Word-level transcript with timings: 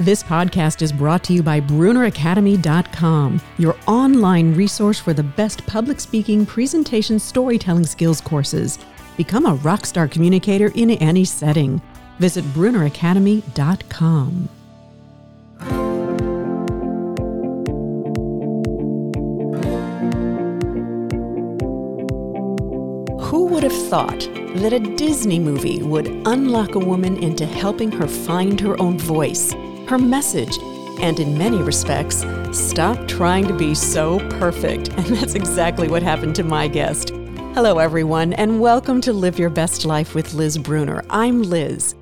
This 0.00 0.24
podcast 0.24 0.82
is 0.82 0.92
brought 0.92 1.22
to 1.24 1.32
you 1.32 1.40
by 1.40 1.60
BrunerAcademy.com, 1.60 3.40
your 3.58 3.76
online 3.86 4.52
resource 4.52 4.98
for 4.98 5.12
the 5.12 5.22
best 5.22 5.64
public 5.66 6.00
speaking, 6.00 6.44
presentation, 6.44 7.20
storytelling 7.20 7.86
skills 7.86 8.20
courses. 8.20 8.80
Become 9.16 9.46
a 9.46 9.56
rockstar 9.58 10.10
communicator 10.10 10.72
in 10.74 10.90
any 10.90 11.24
setting. 11.24 11.80
Visit 12.18 12.44
BrunerAcademy.com. 12.46 14.48
Who 23.20 23.46
would 23.46 23.62
have 23.62 23.88
thought 23.88 24.20
that 24.56 24.72
a 24.72 24.78
Disney 24.78 25.38
movie 25.38 25.82
would 25.82 26.06
unlock 26.26 26.74
a 26.74 26.78
woman 26.78 27.16
into 27.16 27.46
helping 27.46 27.90
her 27.92 28.06
find 28.06 28.60
her 28.60 28.80
own 28.80 28.98
voice, 28.98 29.54
her 29.86 29.98
message, 29.98 30.58
and 31.00 31.20
in 31.20 31.36
many 31.36 31.58
respects, 31.58 32.24
stop 32.52 33.06
trying 33.06 33.46
to 33.46 33.54
be 33.54 33.74
so 33.74 34.18
perfect? 34.38 34.88
And 34.96 35.06
that's 35.06 35.34
exactly 35.34 35.88
what 35.88 36.02
happened 36.02 36.34
to 36.36 36.44
my 36.44 36.68
guest. 36.68 37.10
Hello, 37.54 37.78
everyone, 37.78 38.32
and 38.32 38.60
welcome 38.60 39.00
to 39.02 39.12
Live 39.12 39.38
Your 39.38 39.50
Best 39.50 39.84
Life 39.84 40.14
with 40.14 40.34
Liz 40.34 40.56
Bruner. 40.58 41.02
I'm 41.10 41.42
Liz. 41.42 41.94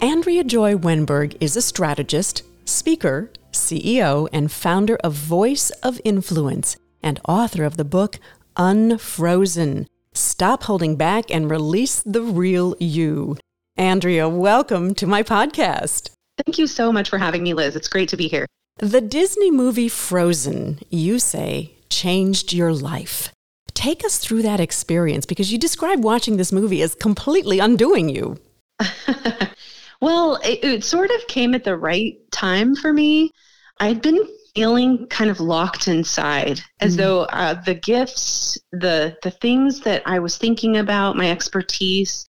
Andrea 0.00 0.44
Joy 0.44 0.74
Wenburg 0.74 1.36
is 1.40 1.56
a 1.56 1.62
strategist, 1.62 2.42
speaker, 2.64 3.30
CEO, 3.52 4.28
and 4.32 4.50
founder 4.50 4.96
of 5.04 5.12
Voice 5.12 5.70
of 5.82 6.00
Influence 6.04 6.76
and 7.02 7.20
author 7.28 7.64
of 7.64 7.76
the 7.76 7.84
book 7.84 8.18
Unfrozen 8.56 9.86
Stop 10.14 10.64
holding 10.64 10.96
back 10.96 11.30
and 11.30 11.50
release 11.50 12.02
the 12.04 12.22
real 12.22 12.74
you. 12.80 13.36
Andrea, 13.76 14.28
welcome 14.28 14.94
to 14.96 15.06
my 15.06 15.22
podcast. 15.22 16.10
Thank 16.44 16.58
you 16.58 16.66
so 16.66 16.92
much 16.92 17.10
for 17.10 17.18
having 17.18 17.42
me, 17.42 17.54
Liz. 17.54 17.76
It's 17.76 17.88
great 17.88 18.08
to 18.10 18.16
be 18.16 18.28
here. 18.28 18.46
The 18.78 19.00
Disney 19.00 19.50
movie 19.50 19.88
Frozen, 19.88 20.80
you 20.88 21.18
say, 21.18 21.72
changed 21.90 22.52
your 22.52 22.72
life. 22.72 23.32
Take 23.74 24.04
us 24.04 24.18
through 24.18 24.42
that 24.42 24.60
experience 24.60 25.26
because 25.26 25.52
you 25.52 25.58
describe 25.58 26.04
watching 26.04 26.36
this 26.36 26.52
movie 26.52 26.82
as 26.82 26.94
completely 26.94 27.58
undoing 27.58 28.08
you. 28.08 28.38
well, 30.00 30.36
it, 30.44 30.64
it, 30.64 30.84
sort 30.84 31.10
of 31.10 31.26
came 31.26 31.54
at 31.54 31.64
the 31.64 31.76
right 31.76 32.18
time 32.30 32.76
for 32.76 32.92
me. 32.92 33.32
I'd 33.80 34.02
been 34.02 34.24
feeling 34.54 35.06
kind 35.06 35.30
of 35.30 35.40
locked 35.40 35.88
inside 35.88 36.60
as 36.80 36.94
mm 36.94 36.98
though 36.98 37.20
uh, 37.26 37.54
the 37.62 37.74
gifts 37.74 38.58
the 38.72 39.16
the 39.22 39.30
things 39.30 39.80
that 39.80 40.02
i 40.04 40.18
was 40.18 40.36
thinking 40.36 40.78
about 40.78 41.16
my 41.16 41.30
expertise 41.30 42.26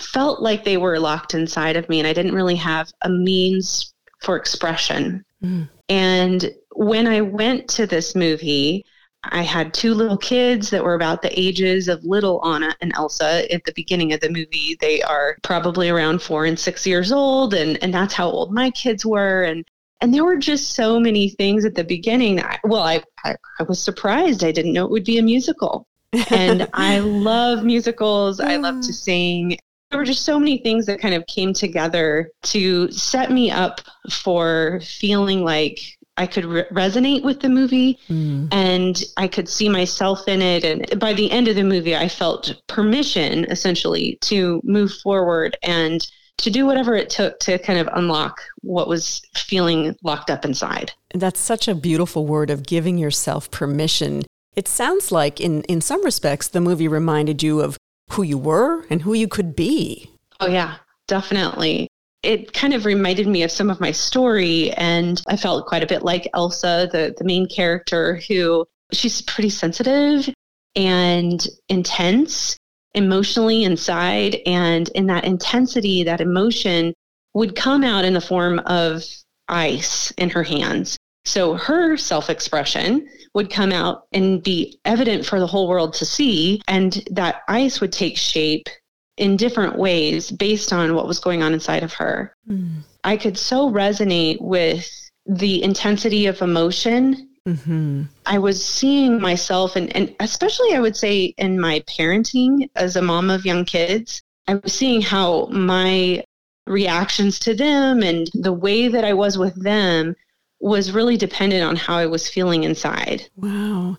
felt 0.00 0.40
like 0.40 0.64
they 0.64 0.76
were 0.76 0.98
locked 0.98 1.34
inside 1.34 1.76
of 1.76 1.88
me 1.88 1.98
and 1.98 2.06
i 2.06 2.12
didn't 2.12 2.34
really 2.34 2.56
have 2.56 2.90
a 3.02 3.08
means 3.08 3.94
for 4.22 4.36
expression 4.36 5.24
mm. 5.42 5.68
and 5.88 6.50
when 6.74 7.06
i 7.06 7.20
went 7.20 7.68
to 7.68 7.86
this 7.86 8.14
movie 8.14 8.84
I 9.32 9.42
had 9.42 9.74
two 9.74 9.94
little 9.94 10.16
kids 10.16 10.70
that 10.70 10.84
were 10.84 10.94
about 10.94 11.22
the 11.22 11.38
ages 11.38 11.88
of 11.88 12.04
little 12.04 12.44
Anna 12.44 12.74
and 12.80 12.92
Elsa. 12.94 13.52
At 13.52 13.64
the 13.64 13.72
beginning 13.74 14.12
of 14.12 14.20
the 14.20 14.30
movie, 14.30 14.76
they 14.80 15.02
are 15.02 15.36
probably 15.42 15.88
around 15.88 16.22
four 16.22 16.44
and 16.44 16.58
six 16.58 16.86
years 16.86 17.12
old, 17.12 17.54
and, 17.54 17.82
and 17.82 17.92
that's 17.92 18.14
how 18.14 18.28
old 18.28 18.52
my 18.52 18.70
kids 18.70 19.04
were. 19.04 19.42
And 19.42 19.64
and 20.00 20.12
there 20.12 20.24
were 20.24 20.36
just 20.36 20.74
so 20.74 21.00
many 21.00 21.30
things 21.30 21.64
at 21.64 21.74
the 21.74 21.84
beginning. 21.84 22.40
I, 22.40 22.58
well, 22.64 22.82
I, 22.82 23.02
I, 23.24 23.34
I 23.58 23.62
was 23.62 23.82
surprised. 23.82 24.44
I 24.44 24.52
didn't 24.52 24.74
know 24.74 24.84
it 24.84 24.90
would 24.90 25.04
be 25.04 25.18
a 25.18 25.22
musical. 25.22 25.86
and 26.30 26.68
I 26.74 26.98
love 26.98 27.64
musicals. 27.64 28.38
I 28.38 28.56
love 28.56 28.82
to 28.82 28.92
sing. 28.92 29.56
There 29.90 29.98
were 29.98 30.04
just 30.04 30.24
so 30.24 30.38
many 30.38 30.58
things 30.58 30.86
that 30.86 31.00
kind 31.00 31.14
of 31.14 31.26
came 31.26 31.52
together 31.52 32.30
to 32.44 32.90
set 32.90 33.30
me 33.30 33.50
up 33.50 33.80
for 34.10 34.80
feeling 34.82 35.44
like 35.44 35.80
I 36.16 36.26
could 36.26 36.44
re- 36.44 36.64
resonate 36.72 37.22
with 37.22 37.40
the 37.40 37.48
movie 37.48 37.98
mm. 38.08 38.48
and 38.52 39.02
I 39.16 39.28
could 39.28 39.48
see 39.48 39.68
myself 39.68 40.26
in 40.26 40.42
it. 40.42 40.64
And 40.64 40.98
by 40.98 41.12
the 41.12 41.30
end 41.30 41.48
of 41.48 41.56
the 41.56 41.62
movie, 41.62 41.94
I 41.94 42.08
felt 42.08 42.54
permission 42.66 43.44
essentially 43.44 44.18
to 44.22 44.60
move 44.64 44.92
forward 45.02 45.56
and 45.62 46.06
to 46.38 46.50
do 46.50 46.66
whatever 46.66 46.94
it 46.94 47.08
took 47.08 47.38
to 47.40 47.58
kind 47.58 47.78
of 47.78 47.88
unlock 47.94 48.40
what 48.62 48.88
was 48.88 49.22
feeling 49.34 49.96
locked 50.02 50.30
up 50.30 50.44
inside. 50.44 50.92
That's 51.14 51.40
such 51.40 51.68
a 51.68 51.74
beautiful 51.74 52.26
word 52.26 52.50
of 52.50 52.66
giving 52.66 52.98
yourself 52.98 53.50
permission. 53.50 54.22
It 54.54 54.68
sounds 54.68 55.12
like, 55.12 55.40
in, 55.40 55.62
in 55.62 55.80
some 55.80 56.04
respects, 56.04 56.48
the 56.48 56.60
movie 56.60 56.88
reminded 56.88 57.42
you 57.42 57.60
of 57.60 57.76
who 58.10 58.22
you 58.22 58.38
were 58.38 58.84
and 58.88 59.02
who 59.02 59.14
you 59.14 59.28
could 59.28 59.56
be. 59.56 60.10
Oh, 60.40 60.48
yeah, 60.48 60.76
definitely. 61.08 61.88
It 62.22 62.52
kind 62.52 62.74
of 62.74 62.84
reminded 62.84 63.26
me 63.26 63.42
of 63.42 63.50
some 63.50 63.70
of 63.70 63.80
my 63.80 63.92
story, 63.92 64.72
and 64.72 65.22
I 65.28 65.36
felt 65.36 65.66
quite 65.66 65.82
a 65.82 65.86
bit 65.86 66.02
like 66.02 66.28
Elsa, 66.34 66.88
the, 66.90 67.14
the 67.16 67.24
main 67.24 67.46
character, 67.46 68.20
who 68.28 68.66
she's 68.92 69.22
pretty 69.22 69.50
sensitive 69.50 70.32
and 70.74 71.46
intense 71.68 72.56
emotionally 72.94 73.64
inside. 73.64 74.36
And 74.46 74.88
in 74.90 75.06
that 75.06 75.24
intensity, 75.24 76.02
that 76.04 76.20
emotion 76.20 76.94
would 77.34 77.54
come 77.54 77.84
out 77.84 78.04
in 78.04 78.14
the 78.14 78.20
form 78.20 78.60
of 78.66 79.04
ice 79.48 80.10
in 80.12 80.30
her 80.30 80.42
hands. 80.42 80.95
So 81.26 81.54
her 81.54 81.96
self 81.96 82.30
expression 82.30 83.08
would 83.34 83.50
come 83.50 83.72
out 83.72 84.06
and 84.12 84.42
be 84.42 84.78
evident 84.84 85.26
for 85.26 85.38
the 85.40 85.46
whole 85.46 85.68
world 85.68 85.92
to 85.94 86.06
see. 86.06 86.62
And 86.68 87.04
that 87.10 87.42
ice 87.48 87.80
would 87.80 87.92
take 87.92 88.16
shape 88.16 88.68
in 89.16 89.36
different 89.36 89.76
ways 89.76 90.30
based 90.30 90.72
on 90.72 90.94
what 90.94 91.06
was 91.06 91.18
going 91.18 91.42
on 91.42 91.52
inside 91.52 91.82
of 91.82 91.92
her. 91.94 92.34
Mm. 92.48 92.82
I 93.04 93.16
could 93.16 93.36
so 93.36 93.70
resonate 93.70 94.40
with 94.40 94.88
the 95.26 95.62
intensity 95.62 96.26
of 96.26 96.40
emotion 96.42 97.28
Mm-hmm. 97.46 98.02
I 98.26 98.38
was 98.38 98.64
seeing 98.64 99.20
myself, 99.20 99.76
and, 99.76 99.94
and 99.94 100.14
especially 100.18 100.74
I 100.74 100.80
would 100.80 100.96
say 100.96 101.34
in 101.38 101.60
my 101.60 101.80
parenting 101.88 102.68
as 102.74 102.96
a 102.96 103.02
mom 103.02 103.30
of 103.30 103.46
young 103.46 103.64
kids, 103.64 104.20
I 104.48 104.56
was 104.56 104.72
seeing 104.72 105.00
how 105.00 105.46
my 105.46 106.24
reactions 106.66 107.38
to 107.40 107.54
them 107.54 108.02
and 108.02 108.28
the 108.34 108.52
way 108.52 108.88
that 108.88 109.04
I 109.04 109.12
was 109.12 109.38
with 109.38 109.62
them 109.62 110.16
was 110.60 110.92
really 110.92 111.16
dependent 111.16 111.62
on 111.62 111.76
how 111.76 111.96
I 111.96 112.06
was 112.06 112.28
feeling 112.28 112.64
inside. 112.64 113.28
Wow. 113.36 113.98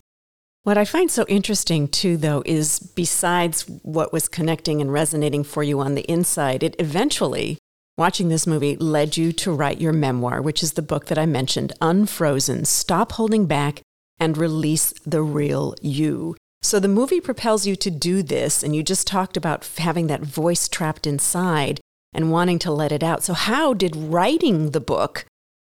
What 0.64 0.78
I 0.78 0.86
find 0.86 1.10
so 1.10 1.26
interesting 1.28 1.88
too, 1.88 2.18
though, 2.18 2.44
is 2.46 2.80
besides 2.80 3.62
what 3.84 4.12
was 4.12 4.28
connecting 4.28 4.82
and 4.82 4.92
resonating 4.92 5.44
for 5.44 5.64
you 5.64 5.80
on 5.80 5.96
the 5.96 6.10
inside, 6.12 6.64
it 6.64 6.76
eventually 6.80 7.58
Watching 7.98 8.30
this 8.30 8.46
movie 8.46 8.76
led 8.76 9.18
you 9.18 9.32
to 9.34 9.52
write 9.52 9.82
your 9.82 9.92
memoir, 9.92 10.40
which 10.40 10.62
is 10.62 10.74
the 10.74 10.84
book 10.84 11.08
that 11.08 11.18
I 11.18 11.26
mentioned, 11.26 11.74
Unfrozen 11.82 12.66
Stop 12.66 13.14
Holding 13.14 13.48
Back 13.48 13.82
and 14.20 14.38
Release 14.38 14.94
the 15.04 15.24
Real 15.24 15.74
You. 15.82 16.36
So 16.62 16.80
the 16.80 16.88
movie 16.88 17.20
propels 17.20 17.66
you 17.66 17.76
to 17.78 17.90
do 17.90 18.22
this, 18.22 18.62
and 18.62 18.76
you 18.76 18.84
just 18.84 19.08
talked 19.08 19.36
about 19.36 19.68
having 19.80 20.06
that 20.08 20.22
voice 20.22 20.70
trapped 20.70 21.08
inside 21.08 21.80
and 22.14 22.32
wanting 22.32 22.60
to 22.60 22.72
let 22.72 22.92
it 22.92 23.02
out. 23.02 23.24
So, 23.24 23.34
how 23.34 23.74
did 23.74 23.96
writing 23.96 24.72
the 24.72 24.80
book 24.80 25.26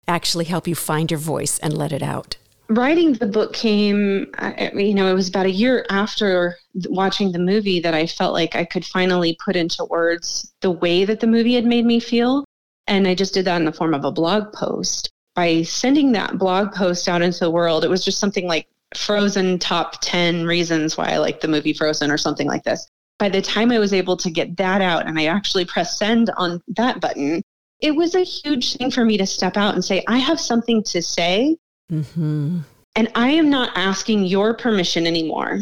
actually 0.07 0.45
help 0.45 0.67
you 0.67 0.75
find 0.75 1.11
your 1.11 1.19
voice 1.19 1.59
and 1.59 1.77
let 1.77 1.91
it 1.91 2.03
out? 2.03 2.37
writing 2.69 3.13
the 3.13 3.25
book 3.25 3.53
came 3.53 4.27
you 4.73 4.93
know 4.93 5.09
it 5.09 5.13
was 5.13 5.29
about 5.29 5.45
a 5.45 5.51
year 5.51 5.85
after 5.89 6.57
watching 6.89 7.31
the 7.31 7.39
movie 7.39 7.79
that 7.79 7.93
i 7.93 8.05
felt 8.05 8.33
like 8.33 8.55
i 8.55 8.65
could 8.65 8.85
finally 8.85 9.37
put 9.43 9.55
into 9.55 9.85
words 9.85 10.53
the 10.61 10.71
way 10.71 11.05
that 11.05 11.19
the 11.19 11.27
movie 11.27 11.55
had 11.55 11.65
made 11.65 11.85
me 11.85 11.99
feel. 11.99 12.43
And 12.87 13.07
i 13.07 13.15
just 13.15 13.33
did 13.33 13.45
that 13.45 13.57
in 13.57 13.65
the 13.65 13.71
form 13.71 13.93
of 13.93 14.05
a 14.05 14.11
blog 14.11 14.51
post. 14.53 15.09
By 15.35 15.61
sending 15.63 16.11
that 16.13 16.37
blog 16.37 16.73
post 16.73 17.07
out 17.07 17.21
into 17.21 17.39
the 17.39 17.51
world 17.51 17.83
it 17.85 17.89
was 17.89 18.03
just 18.03 18.19
something 18.19 18.47
like 18.47 18.67
frozen 18.95 19.59
top 19.59 20.01
10 20.01 20.45
reasons 20.45 20.97
why 20.97 21.11
i 21.11 21.17
like 21.17 21.41
the 21.41 21.47
movie 21.47 21.73
frozen 21.73 22.11
or 22.11 22.17
something 22.17 22.47
like 22.47 22.63
this. 22.63 22.87
By 23.17 23.29
the 23.29 23.41
time 23.41 23.71
i 23.71 23.79
was 23.79 23.93
able 23.93 24.17
to 24.17 24.29
get 24.29 24.57
that 24.57 24.81
out 24.81 25.07
and 25.07 25.17
i 25.17 25.25
actually 25.25 25.63
pressed 25.63 25.97
send 25.97 26.31
on 26.37 26.61
that 26.75 26.99
button 26.99 27.43
it 27.79 27.95
was 27.95 28.15
a 28.15 28.23
huge 28.23 28.75
thing 28.75 28.89
for 28.89 29.05
me 29.05 29.17
to 29.17 29.25
step 29.25 29.57
out 29.57 29.73
and 29.73 29.83
say 29.83 30.03
i 30.07 30.17
have 30.17 30.39
something 30.39 30.83
to 30.83 31.01
say 31.01 31.55
Mm-hmm. 31.91 32.59
And 32.95 33.11
I 33.15 33.29
am 33.29 33.49
not 33.49 33.71
asking 33.75 34.25
your 34.25 34.53
permission 34.53 35.05
anymore. 35.05 35.61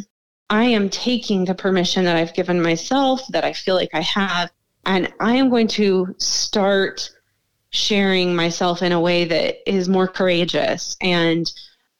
I 0.50 0.64
am 0.64 0.90
taking 0.90 1.46
the 1.46 1.56
permission 1.56 2.06
that 2.06 2.16
I've 2.16 2.34
given 2.34 2.62
myself, 2.62 3.28
that 3.30 3.44
I 3.44 3.54
feel 3.54 3.76
like 3.76 3.90
I 3.94 4.02
have, 4.02 4.52
and 4.86 5.12
I 5.20 5.36
am 5.36 5.50
going 5.50 5.68
to 5.70 6.16
start 6.18 7.10
sharing 7.72 8.36
myself 8.36 8.82
in 8.82 8.92
a 8.92 9.00
way 9.00 9.26
that 9.26 9.70
is 9.70 9.90
more 9.90 10.08
courageous 10.08 10.96
and 11.02 11.52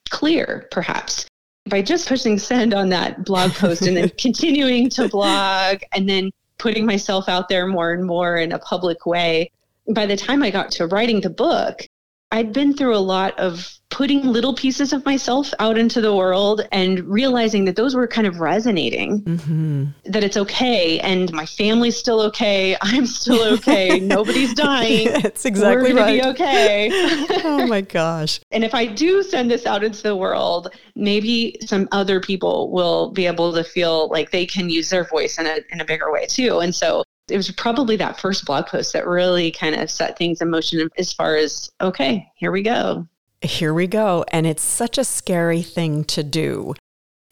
clear, 0.10 0.68
perhaps. 0.72 1.26
By 1.68 1.82
just 1.82 2.08
pushing 2.08 2.38
send 2.38 2.74
on 2.74 2.90
that 2.90 3.26
blog 3.26 3.52
post 3.54 3.82
and 3.82 3.98
then 3.98 4.10
continuing 4.18 4.90
to 4.92 5.10
blog 5.10 5.80
and 5.94 6.08
then 6.08 6.32
putting 6.60 6.86
myself 6.86 7.28
out 7.28 7.50
there 7.50 7.68
more 7.68 7.92
and 7.92 8.06
more 8.06 8.38
in 8.38 8.52
a 8.52 8.60
public 8.60 9.06
way, 9.06 9.52
by 9.88 10.06
the 10.06 10.18
time 10.18 10.44
I 10.44 10.52
got 10.52 10.72
to 10.72 10.88
writing 10.88 11.22
the 11.22 11.30
book, 11.30 11.88
I'd 12.32 12.52
been 12.52 12.76
through 12.76 12.96
a 12.96 13.00
lot 13.00 13.38
of 13.40 13.80
putting 13.90 14.24
little 14.24 14.54
pieces 14.54 14.92
of 14.92 15.06
myself 15.06 15.54
out 15.60 15.78
into 15.78 16.02
the 16.02 16.14
world 16.14 16.68
and 16.74 17.00
realizing 17.06 17.64
that 17.64 17.78
those 17.78 17.96
were 17.96 18.08
kind 18.08 18.28
of 18.28 18.42
resonating, 18.42 19.22
mm-hmm. 19.22 19.86
that 20.04 20.22
it's 20.22 20.36
okay 20.36 21.00
and 21.00 21.32
my 21.32 21.46
family's 21.46 21.96
still 21.96 22.20
okay. 22.20 22.76
I'm 22.82 23.06
still 23.06 23.42
okay. 23.54 24.00
Nobody's 24.02 24.54
dying. 24.54 25.14
That's 25.14 25.46
exactly 25.46 25.94
We're 25.94 26.00
right. 26.02 26.22
Be 26.22 26.28
okay. 26.30 26.90
oh 27.46 27.68
my 27.68 27.80
gosh. 27.80 28.42
And 28.52 28.66
if 28.66 28.74
I 28.74 28.86
do 28.86 29.24
send 29.24 29.50
this 29.50 29.66
out 29.66 29.84
into 29.84 30.04
the 30.04 30.16
world, 30.16 30.76
maybe 30.96 31.58
some 31.66 31.88
other 31.94 32.20
people 32.20 32.72
will 32.72 33.12
be 33.12 33.28
able 33.28 33.54
to 33.54 33.64
feel 33.64 34.10
like 34.10 34.32
they 34.32 34.46
can 34.46 34.70
use 34.70 34.90
their 34.90 35.06
voice 35.06 35.40
in 35.40 35.46
a, 35.46 35.60
in 35.72 35.80
a 35.80 35.86
bigger 35.86 36.12
way 36.12 36.26
too. 36.26 36.60
And 36.60 36.76
so 36.76 37.04
it 37.30 37.38
was 37.38 37.52
probably 37.52 37.96
that 37.98 38.20
first 38.20 38.46
blog 38.46 38.68
post 38.68 38.94
that 38.94 39.08
really 39.08 39.52
kind 39.52 39.76
of 39.76 39.90
set 39.90 40.18
things 40.18 40.42
in 40.42 40.50
motion 40.50 40.90
as 40.98 41.12
far 41.12 41.36
as, 41.36 41.72
okay, 41.82 42.32
here 42.36 42.52
we 42.52 42.62
go. 42.62 43.08
Here 43.42 43.74
we 43.74 43.88
go. 43.88 44.26
And 44.30 44.46
it's 44.46 44.64
such 44.64 44.98
a 44.98 45.04
scary 45.04 45.62
thing 45.62 46.04
to 46.06 46.24
do. 46.24 46.74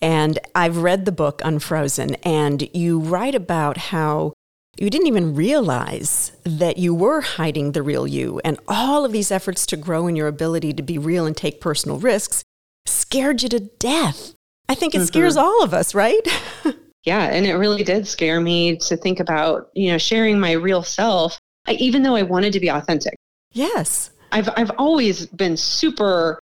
And 0.01 0.39
I've 0.53 0.77
read 0.77 1.05
the 1.05 1.11
book 1.11 1.41
Unfrozen, 1.45 2.15
and 2.23 2.67
you 2.75 2.99
write 2.99 3.35
about 3.35 3.77
how 3.77 4.33
you 4.75 4.89
didn't 4.89 5.07
even 5.07 5.33
realize 5.33 6.33
that 6.43 6.77
you 6.77 6.93
were 6.93 7.21
hiding 7.21 7.71
the 7.71 7.81
real 7.81 8.05
you, 8.05 8.41
and 8.43 8.59
all 8.67 9.05
of 9.05 9.13
these 9.13 9.31
efforts 9.31 9.65
to 9.67 9.77
grow 9.77 10.07
in 10.07 10.15
your 10.17 10.27
ability 10.27 10.73
to 10.73 10.83
be 10.83 10.97
real 10.97 11.25
and 11.25 11.37
take 11.37 11.61
personal 11.61 11.99
risks 11.99 12.43
scared 12.85 13.43
you 13.43 13.49
to 13.49 13.59
death. 13.59 14.33
I 14.67 14.75
think 14.75 14.93
it 14.93 14.97
mm-hmm. 14.97 15.05
scares 15.05 15.37
all 15.37 15.63
of 15.63 15.73
us, 15.73 15.95
right? 15.95 16.27
yeah, 17.03 17.25
and 17.25 17.45
it 17.45 17.55
really 17.55 17.83
did 17.83 18.07
scare 18.07 18.39
me 18.39 18.77
to 18.77 18.97
think 18.97 19.19
about, 19.19 19.69
you 19.73 19.91
know, 19.91 19.97
sharing 19.97 20.39
my 20.39 20.53
real 20.53 20.83
self, 20.83 21.37
I, 21.67 21.73
even 21.73 22.03
though 22.03 22.15
I 22.15 22.23
wanted 22.23 22.53
to 22.53 22.59
be 22.59 22.69
authentic. 22.69 23.15
Yes. 23.51 24.11
I've 24.31 24.49
I've 24.57 24.71
always 24.77 25.27
been 25.27 25.57
super 25.57 26.39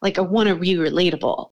like 0.00 0.18
I 0.18 0.22
want 0.22 0.48
to 0.48 0.54
be 0.54 0.76
relatable. 0.76 1.50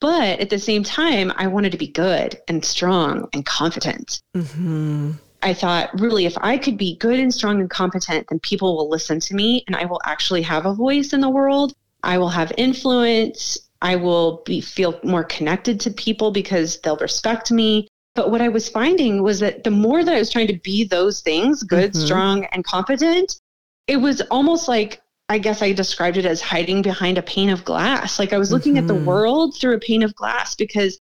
But 0.00 0.38
at 0.38 0.50
the 0.50 0.58
same 0.58 0.84
time, 0.84 1.32
I 1.36 1.48
wanted 1.48 1.72
to 1.72 1.78
be 1.78 1.88
good 1.88 2.38
and 2.46 2.64
strong 2.64 3.28
and 3.32 3.44
competent. 3.44 4.22
Mm-hmm. 4.36 5.12
I 5.42 5.54
thought, 5.54 5.90
really, 5.98 6.24
if 6.24 6.36
I 6.40 6.56
could 6.56 6.78
be 6.78 6.96
good 6.96 7.18
and 7.18 7.34
strong 7.34 7.60
and 7.60 7.70
competent, 7.70 8.28
then 8.28 8.38
people 8.40 8.76
will 8.76 8.88
listen 8.88 9.20
to 9.20 9.34
me 9.34 9.64
and 9.66 9.76
I 9.76 9.84
will 9.86 10.00
actually 10.04 10.42
have 10.42 10.66
a 10.66 10.74
voice 10.74 11.12
in 11.12 11.20
the 11.20 11.28
world. 11.28 11.74
I 12.04 12.18
will 12.18 12.28
have 12.28 12.52
influence. 12.56 13.58
I 13.82 13.96
will 13.96 14.42
be 14.44 14.60
feel 14.60 14.98
more 15.02 15.24
connected 15.24 15.80
to 15.80 15.90
people 15.90 16.30
because 16.30 16.80
they'll 16.80 16.96
respect 16.96 17.50
me. 17.50 17.88
But 18.18 18.32
what 18.32 18.40
I 18.40 18.48
was 18.48 18.68
finding 18.68 19.22
was 19.22 19.38
that 19.38 19.62
the 19.62 19.70
more 19.70 20.02
that 20.02 20.12
I 20.12 20.18
was 20.18 20.28
trying 20.28 20.48
to 20.48 20.58
be 20.58 20.82
those 20.82 21.20
things, 21.20 21.62
good, 21.62 21.92
mm-hmm. 21.92 22.04
strong, 22.04 22.44
and 22.46 22.64
competent, 22.64 23.40
it 23.86 23.98
was 23.98 24.22
almost 24.22 24.66
like 24.66 25.00
I 25.28 25.38
guess 25.38 25.62
I 25.62 25.72
described 25.72 26.16
it 26.16 26.26
as 26.26 26.40
hiding 26.40 26.82
behind 26.82 27.16
a 27.16 27.22
pane 27.22 27.48
of 27.48 27.64
glass. 27.64 28.18
Like 28.18 28.32
I 28.32 28.38
was 28.38 28.50
looking 28.50 28.72
mm-hmm. 28.74 28.78
at 28.82 28.88
the 28.88 28.94
mm-hmm. 28.94 29.04
world 29.04 29.56
through 29.56 29.76
a 29.76 29.78
pane 29.78 30.02
of 30.02 30.16
glass 30.16 30.56
because 30.56 30.98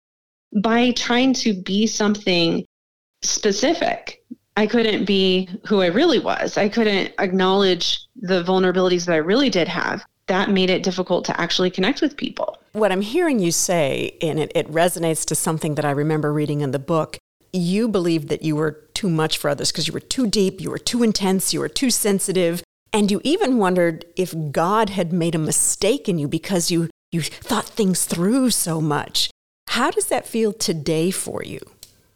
by 0.64 0.90
trying 0.94 1.34
to 1.36 1.54
be 1.54 1.86
something 1.86 2.66
specific, 3.22 4.24
I 4.58 4.66
couldn't 4.66 5.06
be 5.06 5.48
who 5.68 5.84
I 5.84 5.88
really 5.88 6.18
was. 6.18 6.58
I 6.58 6.68
couldn't 6.68 7.14
acknowledge 7.20 8.08
the 8.16 8.44
vulnerabilities 8.44 9.06
that 9.06 9.14
I 9.14 9.18
really 9.18 9.52
did 9.52 9.68
have. 9.68 10.04
That 10.28 10.50
made 10.50 10.70
it 10.70 10.84
difficult 10.84 11.26
to 11.26 11.40
actually 11.40 11.70
connect 11.70 12.02
with 12.02 12.16
people 12.18 12.58
what 12.74 12.92
I'm 12.92 13.02
hearing 13.02 13.40
you 13.40 13.52
say, 13.52 14.18
and 14.22 14.40
it, 14.40 14.52
it 14.54 14.70
resonates 14.70 15.26
to 15.28 15.36
something 15.36 15.76
that 15.76 15.86
I 15.86 15.92
remember 15.92 16.34
reading 16.34 16.62
in 16.62 16.72
the 16.72 16.80
book, 16.80 17.18
you 17.54 17.88
believed 17.88 18.30
that 18.30 18.42
you 18.42 18.56
were 18.56 18.72
too 18.96 19.10
much 19.10 19.38
for 19.38 19.50
others 19.50 19.72
because 19.72 19.88
you 19.88 19.94
were 19.94 20.00
too 20.00 20.28
deep, 20.28 20.60
you 20.60 20.72
were 20.72 20.80
too 20.80 21.04
intense, 21.04 21.54
you 21.54 21.60
were 21.60 21.70
too 21.70 21.92
sensitive. 21.92 22.64
And 22.92 23.10
you 23.10 23.22
even 23.24 23.58
wondered 23.58 24.06
if 24.16 24.36
God 24.52 24.90
had 24.90 25.14
made 25.14 25.36
a 25.36 25.40
mistake 25.40 26.10
in 26.10 26.20
you 26.20 26.28
because 26.28 26.70
you, 26.70 26.90
you 27.12 27.22
thought 27.22 27.66
things 27.66 28.06
through 28.06 28.52
so 28.52 28.82
much. 28.82 29.30
How 29.70 29.92
does 29.92 30.08
that 30.08 30.28
feel 30.28 30.52
today 30.52 31.12
for 31.12 31.44
you? 31.44 31.60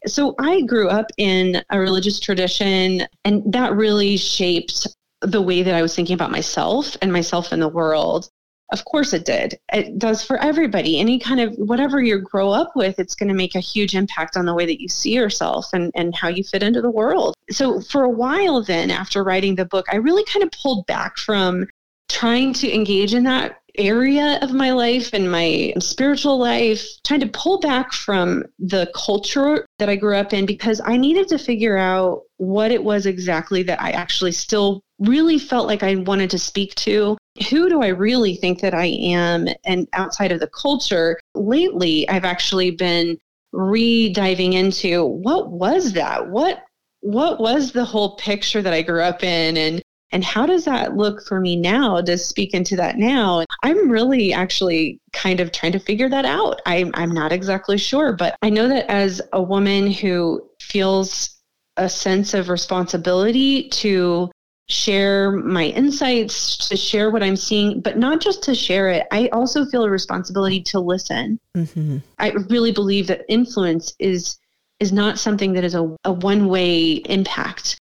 So, 0.05 0.35
I 0.39 0.61
grew 0.61 0.89
up 0.89 1.07
in 1.17 1.63
a 1.69 1.79
religious 1.79 2.19
tradition, 2.19 3.07
and 3.25 3.51
that 3.51 3.73
really 3.73 4.15
shaped 4.15 4.87
the 5.21 5.41
way 5.41 5.63
that 5.63 5.73
I 5.75 5.81
was 5.81 5.95
thinking 5.95 6.13
about 6.13 6.31
myself 6.31 6.95
and 7.01 7.11
myself 7.11 7.51
in 7.51 7.59
the 7.59 7.67
world. 7.67 8.29
Of 8.73 8.83
course 8.83 9.13
it 9.13 9.23
did. 9.23 9.57
It 9.71 9.97
does 9.97 10.23
for 10.23 10.37
everybody. 10.37 10.99
Any 10.99 11.19
kind 11.19 11.39
of 11.39 11.55
whatever 11.55 12.01
you 12.01 12.19
grow 12.19 12.51
up 12.51 12.71
with, 12.75 12.99
it's 12.99 13.15
going 13.15 13.29
to 13.29 13.35
make 13.35 13.55
a 13.55 13.61
huge 13.61 13.95
impact 13.95 14.35
on 14.35 14.45
the 14.45 14.53
way 14.53 14.65
that 14.65 14.81
you 14.81 14.89
see 14.89 15.13
yourself 15.13 15.67
and, 15.71 15.91
and 15.95 16.13
how 16.13 16.27
you 16.27 16.43
fit 16.43 16.63
into 16.63 16.81
the 16.81 16.91
world. 16.91 17.33
So 17.49 17.79
for 17.79 18.03
a 18.03 18.09
while 18.09 18.61
then, 18.61 18.91
after 18.91 19.23
writing 19.23 19.55
the 19.55 19.65
book, 19.65 19.85
I 19.91 19.95
really 19.95 20.25
kind 20.25 20.43
of 20.43 20.51
pulled 20.51 20.85
back 20.85 21.17
from 21.17 21.67
trying 22.09 22.53
to 22.53 22.73
engage 22.73 23.13
in 23.13 23.23
that 23.23 23.61
area 23.77 24.39
of 24.41 24.51
my 24.53 24.71
life 24.71 25.11
and 25.13 25.31
my 25.31 25.73
spiritual 25.79 26.37
life, 26.37 26.85
trying 27.05 27.19
to 27.19 27.27
pull 27.27 27.59
back 27.59 27.93
from 27.93 28.43
the 28.59 28.91
culture 28.95 29.65
that 29.79 29.89
I 29.89 29.95
grew 29.95 30.15
up 30.15 30.33
in 30.33 30.45
because 30.45 30.81
I 30.83 30.97
needed 30.97 31.27
to 31.29 31.37
figure 31.37 31.77
out 31.77 32.23
what 32.37 32.71
it 32.71 32.83
was 32.83 33.05
exactly 33.05 33.63
that 33.63 33.81
I 33.81 33.91
actually 33.91 34.31
still 34.31 34.81
really 34.99 35.39
felt 35.39 35.67
like 35.67 35.83
I 35.83 35.95
wanted 35.95 36.29
to 36.31 36.39
speak 36.39 36.75
to. 36.75 37.17
Who 37.49 37.69
do 37.69 37.81
I 37.81 37.89
really 37.89 38.35
think 38.35 38.61
that 38.61 38.73
I 38.73 38.85
am? 38.85 39.47
And 39.65 39.87
outside 39.93 40.31
of 40.31 40.39
the 40.39 40.47
culture, 40.47 41.19
lately 41.35 42.07
I've 42.09 42.25
actually 42.25 42.71
been 42.71 43.17
re-diving 43.51 44.53
into 44.53 45.05
what 45.05 45.51
was 45.51 45.93
that? 45.93 46.29
What 46.29 46.63
what 47.01 47.39
was 47.39 47.71
the 47.71 47.85
whole 47.85 48.15
picture 48.17 48.61
that 48.61 48.73
I 48.73 48.81
grew 48.81 49.01
up 49.01 49.23
in 49.23 49.55
and 49.55 49.81
and 50.11 50.23
how 50.23 50.45
does 50.45 50.65
that 50.65 50.95
look 50.95 51.25
for 51.25 51.39
me 51.41 51.55
now 51.55 51.99
to 52.01 52.17
speak 52.17 52.53
into 52.53 52.75
that 52.77 52.97
now? 52.97 53.43
I'm 53.63 53.89
really 53.89 54.33
actually 54.33 54.99
kind 55.11 55.39
of 55.39 55.51
trying 55.51 55.73
to 55.73 55.79
figure 55.79 56.09
that 56.09 56.23
out. 56.23 56.61
I'm, 56.65 56.91
I'm 56.93 57.11
not 57.11 57.33
exactly 57.33 57.77
sure, 57.77 58.13
but 58.13 58.37
I 58.41 58.49
know 58.49 58.69
that 58.69 58.89
as 58.89 59.21
a 59.33 59.41
woman 59.41 59.91
who 59.91 60.49
feels 60.61 61.37
a 61.75 61.89
sense 61.89 62.33
of 62.33 62.47
responsibility 62.47 63.67
to 63.69 64.31
share 64.69 65.31
my 65.31 65.65
insights, 65.65 66.67
to 66.69 66.75
share 66.75 67.09
what 67.09 67.23
I'm 67.23 67.35
seeing, 67.35 67.79
but 67.81 67.97
not 67.97 68.19
just 68.19 68.43
to 68.43 68.55
share 68.55 68.89
it. 68.89 69.07
I 69.11 69.27
also 69.29 69.65
feel 69.65 69.83
a 69.83 69.89
responsibility 69.89 70.61
to 70.63 70.79
listen. 70.79 71.39
Mm-hmm. 71.55 71.97
I 72.19 72.31
really 72.49 72.71
believe 72.71 73.07
that 73.07 73.25
influence 73.29 73.93
is 73.99 74.37
is 74.79 74.91
not 74.91 75.17
something 75.17 75.53
that 75.53 75.63
is 75.63 75.73
a, 75.73 75.95
a 76.03 76.11
one 76.11 76.47
way 76.47 76.91
impact. 76.91 77.79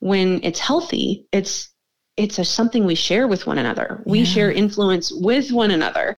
When 0.00 0.40
it's 0.42 0.60
healthy, 0.60 1.26
it's 1.32 1.70
it's 2.16 2.38
a, 2.38 2.44
something 2.44 2.84
we 2.84 2.94
share 2.94 3.26
with 3.26 3.46
one 3.46 3.58
another. 3.58 4.02
We 4.04 4.20
yeah. 4.20 4.24
share 4.24 4.52
influence 4.52 5.12
with 5.12 5.50
one 5.52 5.70
another. 5.70 6.16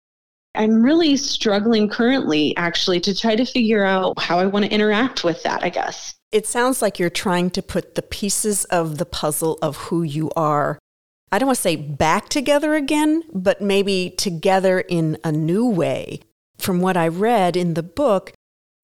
I'm 0.57 0.83
really 0.83 1.17
struggling 1.17 1.89
currently, 1.89 2.57
actually, 2.57 3.01
to 3.01 3.15
try 3.15 3.37
to 3.37 3.45
figure 3.45 3.85
out 3.85 4.19
how 4.21 4.39
I 4.39 4.47
want 4.47 4.65
to 4.65 4.71
interact 4.71 5.25
with 5.25 5.43
that, 5.43 5.63
I 5.63 5.69
guess. 5.69 6.15
It 6.33 6.47
sounds 6.47 6.83
like 6.83 6.99
you're 6.99 7.11
trying 7.11 7.51
to 7.51 7.63
put 7.63 7.95
the 7.95 8.03
pieces 8.03 8.65
of 8.67 8.99
the 8.99 9.07
puzzle 9.07 9.59
of 9.63 9.77
who 9.77 10.03
you 10.03 10.31
are, 10.37 10.79
I 11.33 11.39
don't 11.39 11.49
want 11.49 11.57
to 11.57 11.63
say 11.63 11.77
back 11.77 12.29
together 12.29 12.75
again, 12.75 13.25
but 13.33 13.61
maybe 13.61 14.11
together 14.17 14.81
in 14.81 15.19
a 15.25 15.33
new 15.33 15.67
way. 15.67 16.21
From 16.59 16.81
what 16.81 16.97
I 16.97 17.09
read 17.09 17.57
in 17.57 17.75
the 17.75 17.83
book, 17.83 18.33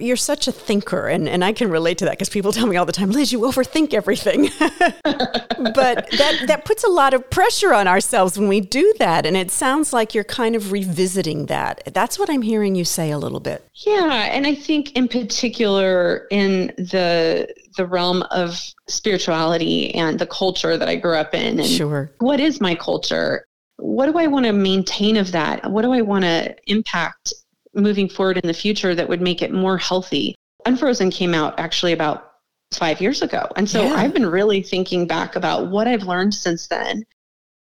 you're 0.02 0.16
such 0.16 0.48
a 0.48 0.52
thinker, 0.52 1.06
and, 1.08 1.28
and 1.28 1.44
I 1.44 1.52
can 1.52 1.70
relate 1.70 1.98
to 1.98 2.04
that 2.06 2.12
because 2.12 2.28
people 2.28 2.52
tell 2.52 2.66
me 2.66 2.76
all 2.76 2.86
the 2.86 2.92
time, 2.92 3.10
Liz, 3.10 3.32
you 3.32 3.40
overthink 3.40 3.94
everything. 3.94 4.48
but 4.58 6.10
that, 6.10 6.44
that 6.46 6.64
puts 6.64 6.84
a 6.84 6.88
lot 6.88 7.14
of 7.14 7.28
pressure 7.30 7.72
on 7.72 7.86
ourselves 7.88 8.38
when 8.38 8.48
we 8.48 8.60
do 8.60 8.92
that. 8.98 9.26
And 9.26 9.36
it 9.36 9.50
sounds 9.50 9.92
like 9.92 10.14
you're 10.14 10.24
kind 10.24 10.56
of 10.56 10.72
revisiting 10.72 11.46
that. 11.46 11.82
That's 11.92 12.18
what 12.18 12.28
I'm 12.28 12.42
hearing 12.42 12.74
you 12.74 12.84
say 12.84 13.10
a 13.10 13.18
little 13.18 13.40
bit. 13.40 13.66
Yeah. 13.86 14.28
And 14.32 14.46
I 14.46 14.54
think 14.54 14.92
in 14.92 15.08
particular 15.08 16.26
in 16.30 16.72
the 16.76 17.52
the 17.76 17.86
realm 17.86 18.22
of 18.30 18.58
spirituality 18.88 19.94
and 19.94 20.18
the 20.18 20.26
culture 20.26 20.76
that 20.76 20.88
I 20.88 20.96
grew 20.96 21.16
up 21.16 21.34
in. 21.34 21.58
And 21.58 21.68
sure. 21.68 22.12
What 22.18 22.40
is 22.40 22.60
my 22.60 22.74
culture? 22.74 23.46
What 23.76 24.06
do 24.06 24.18
I 24.18 24.26
want 24.26 24.46
to 24.46 24.52
maintain 24.52 25.16
of 25.16 25.32
that? 25.32 25.70
What 25.70 25.82
do 25.82 25.92
I 25.92 26.02
want 26.02 26.24
to 26.24 26.54
impact 26.66 27.32
moving 27.74 28.08
forward 28.08 28.38
in 28.38 28.46
the 28.46 28.54
future 28.54 28.94
that 28.94 29.08
would 29.08 29.20
make 29.20 29.42
it 29.42 29.52
more 29.52 29.78
healthy. 29.78 30.34
Unfrozen 30.66 31.10
came 31.10 31.34
out 31.34 31.58
actually 31.58 31.92
about 31.92 32.32
five 32.72 33.00
years 33.00 33.22
ago. 33.22 33.46
And 33.56 33.68
so 33.68 33.82
yeah. 33.82 33.94
I've 33.94 34.14
been 34.14 34.26
really 34.26 34.62
thinking 34.62 35.06
back 35.06 35.36
about 35.36 35.70
what 35.70 35.86
I've 35.86 36.04
learned 36.04 36.34
since 36.34 36.68
then. 36.68 37.04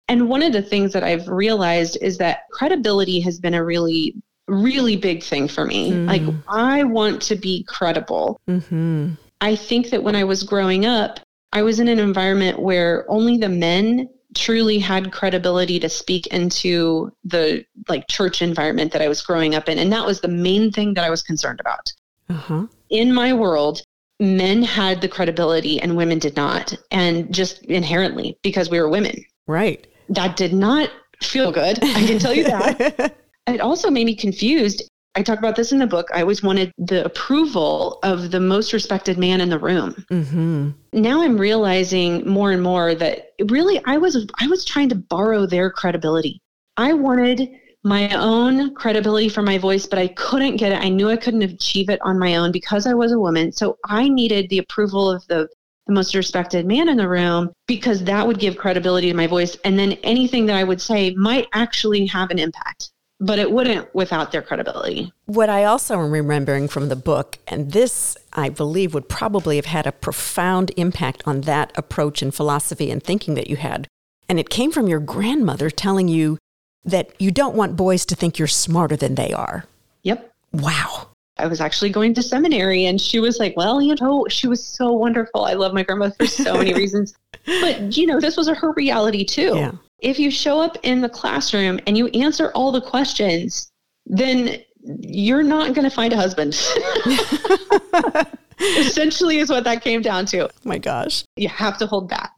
And 0.08 0.28
one 0.28 0.42
of 0.42 0.52
the 0.52 0.62
things 0.62 0.92
that 0.94 1.04
I've 1.04 1.28
realized 1.28 1.98
is 2.00 2.18
that 2.18 2.42
credibility 2.50 3.20
has 3.20 3.38
been 3.38 3.54
a 3.54 3.64
really, 3.64 4.14
really 4.46 4.96
big 4.96 5.22
thing 5.22 5.48
for 5.48 5.64
me. 5.66 5.92
Mm. 5.92 6.06
Like, 6.06 6.34
I 6.48 6.84
want 6.84 7.20
to 7.22 7.36
be 7.36 7.64
credible. 7.64 8.40
Mm-hmm. 8.48 9.12
I 9.40 9.54
think 9.54 9.90
that 9.90 10.02
when 10.02 10.16
I 10.16 10.24
was 10.24 10.42
growing 10.42 10.86
up, 10.86 11.20
I 11.52 11.62
was 11.62 11.78
in 11.80 11.88
an 11.88 11.98
environment 11.98 12.58
where 12.58 13.04
only 13.08 13.36
the 13.36 13.48
men 13.48 14.08
truly 14.34 14.78
had 14.78 15.12
credibility 15.12 15.80
to 15.80 15.88
speak 15.88 16.26
into 16.28 17.10
the 17.24 17.64
like 17.88 18.08
church 18.08 18.42
environment 18.42 18.92
that 18.92 19.02
I 19.02 19.08
was 19.08 19.22
growing 19.22 19.54
up 19.54 19.68
in. 19.68 19.78
And 19.78 19.92
that 19.92 20.06
was 20.06 20.20
the 20.20 20.28
main 20.28 20.70
thing 20.70 20.94
that 20.94 21.04
I 21.04 21.10
was 21.10 21.22
concerned 21.22 21.60
about. 21.60 21.92
Uh-huh. 22.28 22.66
In 22.90 23.14
my 23.14 23.32
world, 23.32 23.82
men 24.20 24.62
had 24.62 25.00
the 25.00 25.08
credibility 25.08 25.80
and 25.80 25.96
women 25.96 26.18
did 26.18 26.36
not. 26.36 26.74
And 26.90 27.32
just 27.32 27.64
inherently 27.66 28.38
because 28.42 28.70
we 28.70 28.80
were 28.80 28.88
women. 28.88 29.24
Right. 29.46 29.86
That 30.10 30.36
did 30.36 30.52
not 30.52 30.90
feel 31.22 31.52
good. 31.52 31.82
I 31.82 32.06
can 32.06 32.18
tell 32.18 32.34
you 32.34 32.44
that. 32.44 33.16
it 33.46 33.60
also 33.60 33.90
made 33.90 34.06
me 34.06 34.14
confused. 34.14 34.82
I 35.18 35.22
talk 35.22 35.40
about 35.40 35.56
this 35.56 35.72
in 35.72 35.80
the 35.80 35.86
book. 35.86 36.06
I 36.14 36.20
always 36.20 36.44
wanted 36.44 36.72
the 36.78 37.04
approval 37.04 37.98
of 38.04 38.30
the 38.30 38.38
most 38.38 38.72
respected 38.72 39.18
man 39.18 39.40
in 39.40 39.48
the 39.48 39.58
room. 39.58 40.04
Mm-hmm. 40.12 40.70
Now 40.92 41.22
I'm 41.22 41.36
realizing 41.36 42.24
more 42.28 42.52
and 42.52 42.62
more 42.62 42.94
that 42.94 43.32
really 43.48 43.82
I 43.84 43.98
was 43.98 44.28
I 44.38 44.46
was 44.46 44.64
trying 44.64 44.88
to 44.90 44.94
borrow 44.94 45.44
their 45.44 45.72
credibility. 45.72 46.40
I 46.76 46.92
wanted 46.92 47.50
my 47.82 48.10
own 48.10 48.72
credibility 48.76 49.28
for 49.28 49.42
my 49.42 49.58
voice, 49.58 49.86
but 49.86 49.98
I 49.98 50.06
couldn't 50.06 50.56
get 50.56 50.70
it. 50.70 50.80
I 50.80 50.88
knew 50.88 51.10
I 51.10 51.16
couldn't 51.16 51.42
achieve 51.42 51.90
it 51.90 52.00
on 52.02 52.16
my 52.16 52.36
own 52.36 52.52
because 52.52 52.86
I 52.86 52.94
was 52.94 53.10
a 53.10 53.18
woman. 53.18 53.50
So 53.50 53.76
I 53.86 54.08
needed 54.08 54.48
the 54.50 54.58
approval 54.58 55.10
of 55.10 55.26
the, 55.26 55.48
the 55.88 55.94
most 55.94 56.14
respected 56.14 56.64
man 56.64 56.88
in 56.88 56.96
the 56.96 57.08
room 57.08 57.50
because 57.66 58.04
that 58.04 58.24
would 58.24 58.38
give 58.38 58.56
credibility 58.56 59.08
to 59.10 59.16
my 59.16 59.26
voice. 59.26 59.56
And 59.64 59.76
then 59.76 59.92
anything 60.04 60.46
that 60.46 60.56
I 60.56 60.62
would 60.62 60.80
say 60.80 61.12
might 61.14 61.48
actually 61.54 62.06
have 62.06 62.30
an 62.30 62.38
impact, 62.38 62.90
but 63.20 63.38
it 63.38 63.50
wouldn't 63.50 63.92
without 63.94 64.32
their 64.32 64.42
credibility. 64.42 65.12
What 65.26 65.48
I 65.48 65.64
also 65.64 66.00
am 66.00 66.10
remembering 66.10 66.68
from 66.68 66.88
the 66.88 66.96
book, 66.96 67.38
and 67.46 67.72
this 67.72 68.16
I 68.32 68.48
believe 68.48 68.94
would 68.94 69.08
probably 69.08 69.56
have 69.56 69.66
had 69.66 69.86
a 69.86 69.92
profound 69.92 70.70
impact 70.76 71.22
on 71.26 71.42
that 71.42 71.72
approach 71.76 72.22
and 72.22 72.34
philosophy 72.34 72.90
and 72.90 73.02
thinking 73.02 73.34
that 73.34 73.50
you 73.50 73.56
had. 73.56 73.88
And 74.28 74.38
it 74.38 74.50
came 74.50 74.70
from 74.70 74.88
your 74.88 75.00
grandmother 75.00 75.70
telling 75.70 76.08
you 76.08 76.38
that 76.84 77.10
you 77.18 77.30
don't 77.30 77.56
want 77.56 77.76
boys 77.76 78.06
to 78.06 78.14
think 78.14 78.38
you're 78.38 78.48
smarter 78.48 78.96
than 78.96 79.14
they 79.14 79.32
are. 79.32 79.64
Yep. 80.02 80.32
Wow. 80.52 81.08
I 81.38 81.46
was 81.46 81.60
actually 81.60 81.90
going 81.90 82.14
to 82.14 82.22
seminary 82.22 82.84
and 82.84 83.00
she 83.00 83.20
was 83.20 83.38
like, 83.38 83.56
well, 83.56 83.80
you 83.80 83.94
know, 84.00 84.26
she 84.28 84.48
was 84.48 84.64
so 84.64 84.92
wonderful. 84.92 85.44
I 85.44 85.54
love 85.54 85.72
my 85.72 85.82
grandmother 85.82 86.14
for 86.18 86.26
so 86.26 86.54
many 86.54 86.74
reasons. 86.82 87.14
But, 87.46 87.96
you 87.96 88.06
know, 88.06 88.20
this 88.20 88.36
was 88.36 88.48
her 88.48 88.72
reality 88.72 89.24
too. 89.24 89.52
Yeah. 89.54 89.72
If 90.00 90.18
you 90.18 90.30
show 90.30 90.60
up 90.60 90.76
in 90.82 91.00
the 91.00 91.08
classroom 91.08 91.80
and 91.86 91.96
you 91.98 92.06
answer 92.08 92.50
all 92.52 92.72
the 92.72 92.80
questions, 92.80 93.70
then 94.06 94.58
you're 95.00 95.42
not 95.42 95.74
going 95.74 95.88
to 95.88 95.94
find 95.94 96.12
a 96.12 96.16
husband. 96.16 96.54
Essentially, 98.60 99.38
is 99.38 99.50
what 99.50 99.64
that 99.64 99.82
came 99.82 100.02
down 100.02 100.26
to. 100.26 100.46
Oh 100.46 100.50
my 100.64 100.78
gosh. 100.78 101.24
You 101.36 101.48
have 101.48 101.78
to 101.78 101.86
hold 101.86 102.08
back. 102.08 102.32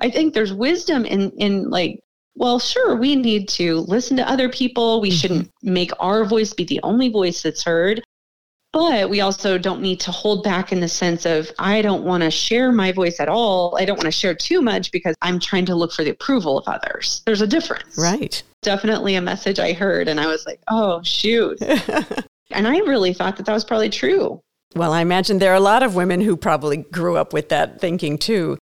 I 0.00 0.10
think 0.10 0.34
there's 0.34 0.52
wisdom 0.52 1.04
in 1.04 1.30
in 1.32 1.70
like 1.70 2.00
well, 2.36 2.58
sure, 2.58 2.96
we 2.96 3.14
need 3.14 3.48
to 3.50 3.80
listen 3.80 4.16
to 4.16 4.28
other 4.28 4.48
people. 4.48 5.00
We 5.00 5.10
mm-hmm. 5.10 5.16
shouldn't 5.16 5.50
make 5.62 5.92
our 6.00 6.24
voice 6.24 6.52
be 6.52 6.64
the 6.64 6.80
only 6.82 7.08
voice 7.08 7.42
that's 7.42 7.62
heard. 7.62 8.02
But 8.74 9.08
we 9.08 9.20
also 9.20 9.56
don't 9.56 9.80
need 9.80 10.00
to 10.00 10.10
hold 10.10 10.42
back 10.42 10.72
in 10.72 10.80
the 10.80 10.88
sense 10.88 11.24
of, 11.26 11.48
I 11.60 11.80
don't 11.80 12.02
want 12.02 12.24
to 12.24 12.30
share 12.30 12.72
my 12.72 12.90
voice 12.90 13.20
at 13.20 13.28
all. 13.28 13.78
I 13.78 13.84
don't 13.84 13.96
want 13.96 14.06
to 14.06 14.10
share 14.10 14.34
too 14.34 14.60
much 14.60 14.90
because 14.90 15.14
I'm 15.22 15.38
trying 15.38 15.64
to 15.66 15.76
look 15.76 15.92
for 15.92 16.02
the 16.02 16.10
approval 16.10 16.58
of 16.58 16.66
others. 16.66 17.22
There's 17.24 17.40
a 17.40 17.46
difference. 17.46 17.96
Right. 17.96 18.42
Definitely 18.62 19.14
a 19.14 19.20
message 19.20 19.60
I 19.60 19.74
heard. 19.74 20.08
And 20.08 20.18
I 20.18 20.26
was 20.26 20.44
like, 20.44 20.60
oh, 20.66 21.00
shoot. 21.04 21.62
and 22.50 22.66
I 22.66 22.78
really 22.78 23.14
thought 23.14 23.36
that 23.36 23.46
that 23.46 23.52
was 23.52 23.64
probably 23.64 23.90
true. 23.90 24.40
Well, 24.74 24.92
I 24.92 25.02
imagine 25.02 25.38
there 25.38 25.52
are 25.52 25.54
a 25.54 25.60
lot 25.60 25.84
of 25.84 25.94
women 25.94 26.20
who 26.20 26.36
probably 26.36 26.78
grew 26.78 27.16
up 27.16 27.32
with 27.32 27.50
that 27.50 27.80
thinking 27.80 28.18
too. 28.18 28.58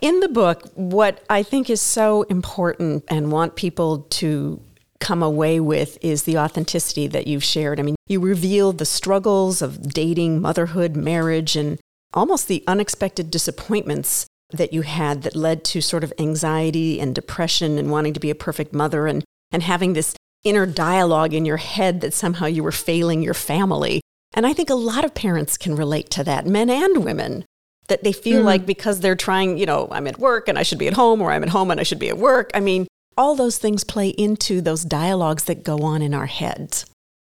In 0.00 0.20
the 0.20 0.28
book, 0.28 0.62
what 0.74 1.24
I 1.28 1.42
think 1.42 1.68
is 1.68 1.80
so 1.80 2.22
important 2.22 3.02
and 3.08 3.32
want 3.32 3.56
people 3.56 4.06
to 4.10 4.60
come 5.00 5.22
away 5.22 5.60
with 5.60 5.98
is 6.00 6.24
the 6.24 6.38
authenticity 6.38 7.06
that 7.06 7.26
you've 7.26 7.44
shared. 7.44 7.78
I 7.78 7.82
mean, 7.82 7.96
you 8.06 8.20
reveal 8.20 8.72
the 8.72 8.84
struggles 8.84 9.62
of 9.62 9.92
dating, 9.92 10.40
motherhood, 10.40 10.96
marriage, 10.96 11.56
and 11.56 11.78
almost 12.12 12.48
the 12.48 12.64
unexpected 12.66 13.30
disappointments 13.30 14.26
that 14.50 14.72
you 14.72 14.82
had 14.82 15.22
that 15.22 15.36
led 15.36 15.62
to 15.62 15.80
sort 15.80 16.04
of 16.04 16.12
anxiety 16.18 17.00
and 17.00 17.14
depression 17.14 17.78
and 17.78 17.90
wanting 17.90 18.14
to 18.14 18.20
be 18.20 18.30
a 18.30 18.34
perfect 18.34 18.72
mother 18.72 19.06
and, 19.06 19.24
and 19.52 19.62
having 19.62 19.92
this 19.92 20.14
inner 20.44 20.66
dialogue 20.66 21.34
in 21.34 21.44
your 21.44 21.58
head 21.58 22.00
that 22.00 22.14
somehow 22.14 22.46
you 22.46 22.62
were 22.62 22.72
failing 22.72 23.22
your 23.22 23.34
family. 23.34 24.00
And 24.34 24.46
I 24.46 24.52
think 24.52 24.70
a 24.70 24.74
lot 24.74 25.04
of 25.04 25.14
parents 25.14 25.56
can 25.56 25.74
relate 25.74 26.10
to 26.10 26.24
that, 26.24 26.46
men 26.46 26.70
and 26.70 27.04
women 27.04 27.44
that 27.88 28.04
they 28.04 28.12
feel 28.12 28.42
mm 28.42 28.44
like 28.44 28.66
because 28.66 29.00
they're 29.00 29.16
trying, 29.16 29.58
you 29.58 29.66
know, 29.66 29.88
I'm 29.90 30.06
at 30.06 30.18
work 30.18 30.48
and 30.48 30.58
I 30.58 30.62
should 30.62 30.78
be 30.78 30.88
at 30.88 30.94
home, 30.94 31.20
or 31.20 31.32
I'm 31.32 31.42
at 31.42 31.48
home 31.48 31.70
and 31.70 31.80
I 31.80 31.82
should 31.82 31.98
be 31.98 32.08
at 32.08 32.18
work. 32.18 32.50
I 32.54 32.60
mean, 32.60 32.86
all 33.18 33.34
those 33.34 33.58
things 33.58 33.82
play 33.82 34.10
into 34.10 34.60
those 34.60 34.84
dialogues 34.84 35.44
that 35.44 35.64
go 35.64 35.82
on 35.82 36.00
in 36.00 36.14
our 36.14 36.26
heads. 36.26 36.86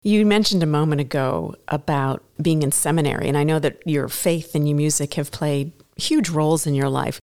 You 0.03 0.25
mentioned 0.25 0.63
a 0.63 0.67
moment 0.67 1.01
ago 1.01 1.55
about 1.67 2.23
being 2.41 2.61
in 2.61 2.71
seminary, 2.71 3.27
and 3.27 3.37
I 3.37 3.43
know 3.43 3.59
that 3.59 3.81
your 3.85 4.07
faith 4.07 4.55
and 4.55 4.69
your 4.69 4.77
music 4.77 5.15
have 5.15 5.31
played 5.31 5.73
huge 5.95 6.29
roles 6.29 6.65
in 6.65 6.75
your 6.75 6.89
life. 6.89 7.19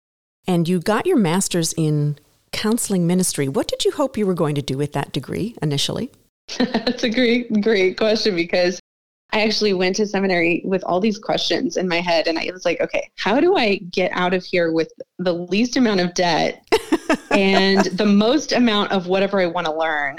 And 0.48 0.68
you 0.68 0.80
got 0.80 1.06
your 1.06 1.16
master's 1.16 1.72
in 1.74 2.18
counseling 2.52 3.06
ministry. 3.06 3.48
What 3.48 3.68
did 3.68 3.84
you 3.84 3.92
hope 3.92 4.16
you 4.16 4.26
were 4.26 4.34
going 4.34 4.54
to 4.54 4.62
do 4.62 4.78
with 4.78 4.92
that 4.92 5.12
degree 5.12 5.54
initially? 5.60 6.10
That's 6.58 7.02
a 7.02 7.10
great, 7.10 7.62
great 7.62 7.98
question 7.98 8.36
because 8.36 8.80
I 9.32 9.42
actually 9.42 9.72
went 9.72 9.96
to 9.96 10.06
seminary 10.06 10.62
with 10.64 10.84
all 10.84 11.00
these 11.00 11.18
questions 11.18 11.76
in 11.76 11.88
my 11.88 12.00
head. 12.00 12.26
And 12.26 12.38
I 12.38 12.48
was 12.52 12.64
like, 12.64 12.80
okay, 12.80 13.10
how 13.16 13.40
do 13.40 13.56
I 13.56 13.76
get 13.90 14.12
out 14.12 14.32
of 14.32 14.44
here 14.44 14.72
with 14.72 14.92
the 15.18 15.32
least 15.32 15.76
amount 15.76 16.00
of 16.00 16.14
debt 16.14 16.64
and 17.30 17.84
the 17.86 18.06
most 18.06 18.52
amount 18.52 18.92
of 18.92 19.06
whatever 19.06 19.40
I 19.40 19.46
want 19.46 19.66
to 19.66 19.74
learn? 19.74 20.18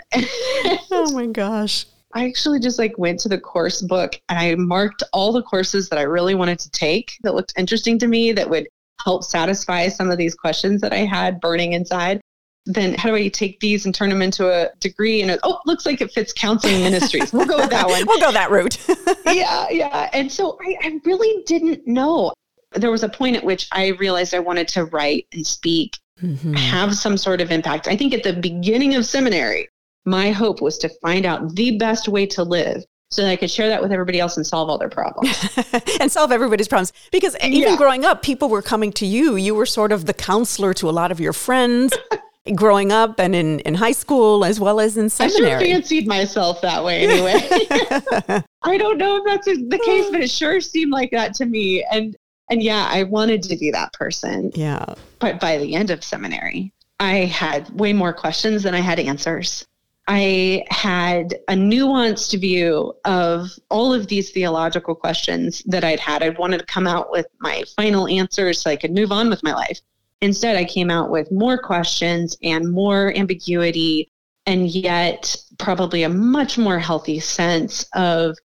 oh 0.91 1.11
my 1.13 1.27
gosh. 1.27 1.85
I 2.13 2.25
actually 2.25 2.59
just 2.59 2.79
like 2.79 2.97
went 2.97 3.19
to 3.21 3.29
the 3.29 3.37
course 3.37 3.81
book 3.81 4.19
and 4.29 4.39
I 4.39 4.55
marked 4.55 5.03
all 5.13 5.31
the 5.31 5.43
courses 5.43 5.89
that 5.89 5.99
I 5.99 6.03
really 6.03 6.35
wanted 6.35 6.59
to 6.59 6.71
take 6.71 7.13
that 7.23 7.35
looked 7.35 7.53
interesting 7.57 7.99
to 7.99 8.07
me 8.07 8.31
that 8.31 8.49
would 8.49 8.67
help 9.03 9.23
satisfy 9.23 9.87
some 9.89 10.09
of 10.09 10.17
these 10.17 10.33
questions 10.33 10.81
that 10.81 10.93
I 10.93 11.05
had 11.05 11.39
burning 11.39 11.73
inside 11.73 12.21
then 12.67 12.93
how 12.95 13.09
do 13.09 13.15
I 13.15 13.29
take 13.29 13.59
these 13.59 13.85
and 13.85 13.95
turn 13.95 14.09
them 14.09 14.21
into 14.21 14.49
a 14.49 14.69
degree? 14.79 15.21
And 15.21 15.39
oh, 15.43 15.59
looks 15.65 15.85
like 15.85 16.01
it 16.01 16.11
fits 16.11 16.33
counseling 16.33 16.81
ministries. 16.81 17.31
We'll 17.33 17.45
go 17.45 17.57
with 17.57 17.69
that 17.69 17.87
one. 17.87 18.03
we'll 18.07 18.19
go 18.19 18.31
that 18.31 18.51
route. 18.51 18.77
yeah, 19.25 19.69
yeah. 19.69 20.09
And 20.13 20.31
so 20.31 20.59
I, 20.61 20.75
I 20.83 20.99
really 21.05 21.43
didn't 21.45 21.87
know. 21.87 22.33
There 22.73 22.91
was 22.91 23.03
a 23.03 23.09
point 23.09 23.37
at 23.37 23.43
which 23.43 23.67
I 23.71 23.87
realized 23.87 24.33
I 24.33 24.39
wanted 24.39 24.67
to 24.69 24.85
write 24.85 25.27
and 25.31 25.47
speak, 25.47 25.97
mm-hmm. 26.21 26.53
have 26.53 26.95
some 26.95 27.17
sort 27.17 27.41
of 27.41 27.51
impact. 27.51 27.87
I 27.87 27.95
think 27.95 28.13
at 28.13 28.23
the 28.23 28.33
beginning 28.33 28.95
of 28.95 29.05
seminary, 29.05 29.69
my 30.05 30.31
hope 30.31 30.61
was 30.61 30.77
to 30.79 30.89
find 31.01 31.25
out 31.25 31.55
the 31.55 31.77
best 31.77 32.07
way 32.07 32.25
to 32.27 32.43
live 32.43 32.83
so 33.09 33.21
that 33.21 33.29
I 33.29 33.35
could 33.35 33.49
share 33.49 33.69
that 33.69 33.81
with 33.81 33.91
everybody 33.91 34.19
else 34.19 34.35
and 34.37 34.45
solve 34.45 34.69
all 34.69 34.77
their 34.77 34.89
problems. 34.89 35.37
and 35.99 36.11
solve 36.11 36.31
everybody's 36.31 36.67
problems. 36.67 36.91
Because 37.11 37.35
even 37.41 37.71
yeah. 37.71 37.77
growing 37.77 38.03
up, 38.03 38.21
people 38.21 38.49
were 38.49 38.61
coming 38.61 38.91
to 38.93 39.05
you. 39.05 39.35
You 39.35 39.55
were 39.55 39.65
sort 39.65 39.91
of 39.91 40.05
the 40.05 40.13
counselor 40.13 40.73
to 40.75 40.89
a 40.89 40.91
lot 40.91 41.11
of 41.11 41.19
your 41.19 41.33
friends 41.33 41.93
growing 42.55 42.91
up 42.91 43.19
and 43.19 43.35
in, 43.35 43.59
in 43.61 43.75
high 43.75 43.93
school 43.93 44.43
as 44.43 44.59
well 44.59 44.79
as 44.79 44.97
in 44.97 45.09
seminary. 45.09 45.53
I 45.53 45.59
sure 45.59 45.59
fancied 45.59 46.07
myself 46.07 46.61
that 46.61 46.83
way 46.83 47.03
anyway. 47.07 48.43
I 48.63 48.77
don't 48.77 48.97
know 48.97 49.17
if 49.17 49.23
that's 49.25 49.45
the 49.45 49.81
case, 49.85 50.09
but 50.09 50.21
it 50.21 50.29
sure 50.29 50.59
seemed 50.59 50.91
like 50.91 51.11
that 51.11 51.33
to 51.35 51.45
me. 51.45 51.85
And 51.89 52.15
and 52.49 52.63
yeah, 52.63 52.87
I 52.89 53.03
wanted 53.03 53.43
to 53.43 53.57
be 53.57 53.71
that 53.71 53.93
person. 53.93 54.51
Yeah. 54.55 54.93
But 55.19 55.39
by 55.39 55.57
the 55.57 55.75
end 55.75 55.89
of 55.89 56.03
seminary, 56.03 56.73
I 56.99 57.25
had 57.25 57.69
way 57.71 57.93
more 57.93 58.13
questions 58.13 58.63
than 58.63 58.73
I 58.73 58.79
had 58.79 58.99
answers. 58.99 59.65
I 60.07 60.63
had 60.69 61.37
a 61.49 61.53
nuanced 61.53 62.39
view 62.39 62.93
of 63.03 63.49
all 63.69 63.93
of 63.93 64.07
these 64.07 64.31
theological 64.31 64.95
questions 64.95 65.61
that 65.65 65.83
I'd 65.83 65.99
had. 65.99 66.23
I 66.23 66.29
wanted 66.29 66.59
to 66.59 66.65
come 66.65 66.87
out 66.87 67.11
with 67.11 67.25
my 67.39 67.63
final 67.75 68.07
answers 68.07 68.61
so 68.61 68.69
I 68.69 68.77
could 68.77 68.93
move 68.93 69.11
on 69.11 69.29
with 69.29 69.43
my 69.43 69.53
life. 69.53 69.81
Instead, 70.21 70.55
I 70.55 70.63
came 70.63 70.89
out 70.89 71.11
with 71.11 71.31
more 71.31 71.57
questions 71.57 72.37
and 72.41 72.71
more 72.71 73.13
ambiguity, 73.15 74.09
and 74.45 74.69
yet 74.69 75.35
probably 75.59 76.03
a 76.03 76.09
much 76.09 76.57
more 76.57 76.79
healthy 76.79 77.19
sense 77.19 77.85
of 77.93 78.37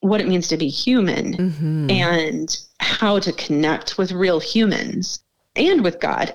what 0.00 0.20
it 0.20 0.28
means 0.28 0.48
to 0.48 0.56
be 0.56 0.68
human 0.68 1.34
mm-hmm. 1.34 1.90
and 1.90 2.58
how 2.80 3.18
to 3.18 3.32
connect 3.32 3.98
with 3.98 4.12
real 4.12 4.38
humans 4.38 5.20
and 5.56 5.82
with 5.82 6.00
God. 6.00 6.34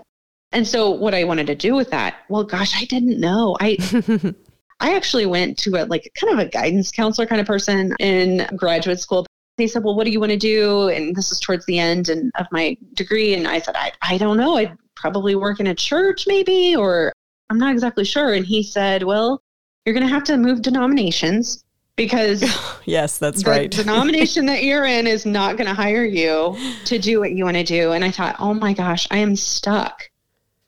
And 0.51 0.67
so 0.67 0.91
what 0.91 1.13
I 1.13 1.24
wanted 1.24 1.48
to 1.48 1.55
do 1.55 1.74
with 1.75 1.89
that, 1.91 2.17
well 2.29 2.43
gosh, 2.43 2.79
I 2.79 2.86
didn't 2.86 3.20
know. 3.20 3.58
I 3.60 3.77
I 4.79 4.96
actually 4.96 5.25
went 5.25 5.58
to 5.60 5.82
a 5.82 5.86
like 5.86 6.12
kind 6.20 6.34
of 6.34 6.39
a 6.39 6.50
guidance 6.50 6.91
counselor 6.91 7.25
kind 7.25 7.39
of 7.39 7.48
person 7.48 7.96
in 8.00 8.48
graduate 8.55 9.00
school 9.00 9.25
they 9.58 9.67
said, 9.67 9.84
well, 9.84 9.96
what 9.96 10.05
do 10.05 10.12
you 10.12 10.20
want 10.20 10.32
to 10.32 10.38
do? 10.38 10.89
And 10.89 11.15
this 11.15 11.32
is 11.32 11.39
towards 11.39 11.65
the 11.65 11.77
end 11.77 12.10
and, 12.10 12.32
of 12.39 12.48
my 12.51 12.75
degree. 12.93 13.34
And 13.36 13.48
I 13.48 13.60
said, 13.60 13.75
I, 13.75 13.91
I 14.01 14.17
don't 14.17 14.38
know. 14.38 14.58
I'd 14.58 14.75
probably 14.96 15.36
work 15.36 15.60
in 15.60 15.67
a 15.67 15.75
church 15.75 16.25
maybe, 16.27 16.75
or 16.75 17.13
I'm 17.50 17.60
not 17.60 17.72
exactly 17.72 18.05
sure. 18.05 18.34
And 18.34 18.46
he 18.46 18.63
said, 18.63 19.03
well, 19.03 19.41
you're 19.86 19.93
going 19.93 20.08
to 20.08 20.13
have 20.13 20.24
to 20.25 20.38
move 20.38 20.62
denominations 20.62 21.62
because 21.95 22.43
yes, 22.85 23.17
that's 23.17 23.43
the 23.43 23.50
right. 23.50 23.71
denomination 23.71 24.45
that 24.47 24.63
you're 24.63 24.85
in 24.85 25.07
is 25.07 25.25
not 25.25 25.57
going 25.57 25.67
to 25.67 25.73
hire 25.73 26.05
you 26.05 26.57
to 26.85 27.00
do 27.00 27.19
what 27.19 27.31
you 27.31 27.45
want 27.45 27.57
to 27.57 27.63
do. 27.63 27.91
And 27.91 28.03
I 28.03 28.12
thought, 28.12 28.35
oh 28.39 28.53
my 28.53 28.73
gosh, 28.73 29.07
I 29.12 29.17
am 29.17 29.35
stuck. 29.35 30.09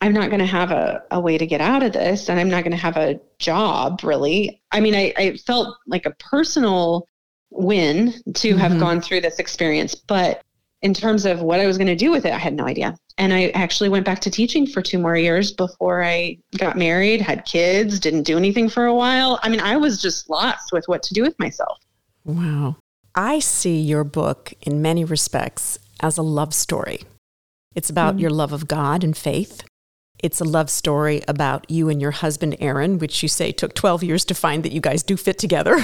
I'm 0.02 0.14
not 0.14 0.30
going 0.30 0.40
to 0.40 0.46
have 0.46 0.72
a, 0.72 1.04
a 1.12 1.20
way 1.20 1.38
to 1.38 1.48
get 1.48 1.62
out 1.62 1.82
of 1.82 1.94
this 1.94 2.30
and 2.30 2.40
I'm 2.40 2.50
not 2.50 2.64
going 2.64 2.72
to 2.72 2.78
have 2.78 2.98
a 2.98 3.20
job 3.40 4.02
really. 4.04 4.62
I 4.72 4.82
mean, 4.82 4.94
I, 4.94 5.14
I 5.18 5.38
felt 5.38 5.78
like 5.88 6.06
a 6.06 6.12
personal 6.12 7.08
win 7.50 8.14
to 8.34 8.50
mm-hmm. 8.50 8.58
have 8.58 8.80
gone 8.80 9.02
through 9.02 9.22
this 9.22 9.40
experience. 9.40 9.96
But 9.96 10.44
in 10.82 10.94
terms 10.94 11.26
of 11.26 11.42
what 11.42 11.60
I 11.60 11.66
was 11.66 11.78
going 11.78 11.88
to 11.88 11.96
do 11.96 12.12
with 12.12 12.26
it, 12.26 12.34
I 12.34 12.38
had 12.38 12.54
no 12.54 12.66
idea. 12.66 12.96
And 13.18 13.34
I 13.34 13.48
actually 13.50 13.90
went 13.90 14.06
back 14.06 14.20
to 14.22 14.30
teaching 14.30 14.68
for 14.68 14.82
two 14.82 15.00
more 15.00 15.16
years 15.16 15.52
before 15.52 16.04
I 16.04 16.38
got 16.58 16.78
married, 16.78 17.22
had 17.22 17.46
kids, 17.46 18.00
didn't 18.00 18.24
do 18.24 18.38
anything 18.38 18.70
for 18.70 18.86
a 18.86 18.94
while. 18.94 19.40
I 19.42 19.50
mean, 19.50 19.62
I 19.62 19.78
was 19.78 20.02
just 20.02 20.30
lost 20.30 20.72
with 20.72 20.88
what 20.88 21.02
to 21.04 21.14
do 21.14 21.22
with 21.22 21.38
myself. 21.40 21.80
Wow. 22.26 22.78
I 23.16 23.40
see 23.40 23.80
your 23.80 24.04
book 24.04 24.54
in 24.62 24.82
many 24.82 25.06
respects 25.06 25.80
as 26.02 26.18
a 26.18 26.22
love 26.22 26.54
story. 26.54 27.04
It's 27.74 27.90
about 27.90 28.18
mm. 28.18 28.22
your 28.22 28.30
love 28.30 28.52
of 28.52 28.68
God 28.68 29.04
and 29.04 29.16
faith. 29.16 29.64
It's 30.20 30.42
a 30.42 30.46
love 30.46 30.70
story 30.70 31.22
about 31.28 31.70
you 31.70 31.90
and 31.90 32.02
your 32.02 32.12
husband, 32.12 32.56
Aaron, 32.60 32.98
which 33.00 33.22
you 33.22 33.30
say 33.30 33.52
took 33.52 33.74
12 33.76 34.04
years 34.04 34.26
to 34.26 34.34
find 34.34 34.64
that 34.64 34.72
you 34.72 34.82
guys 34.82 35.04
do 35.04 35.18
fit 35.18 35.38
together. 35.38 35.78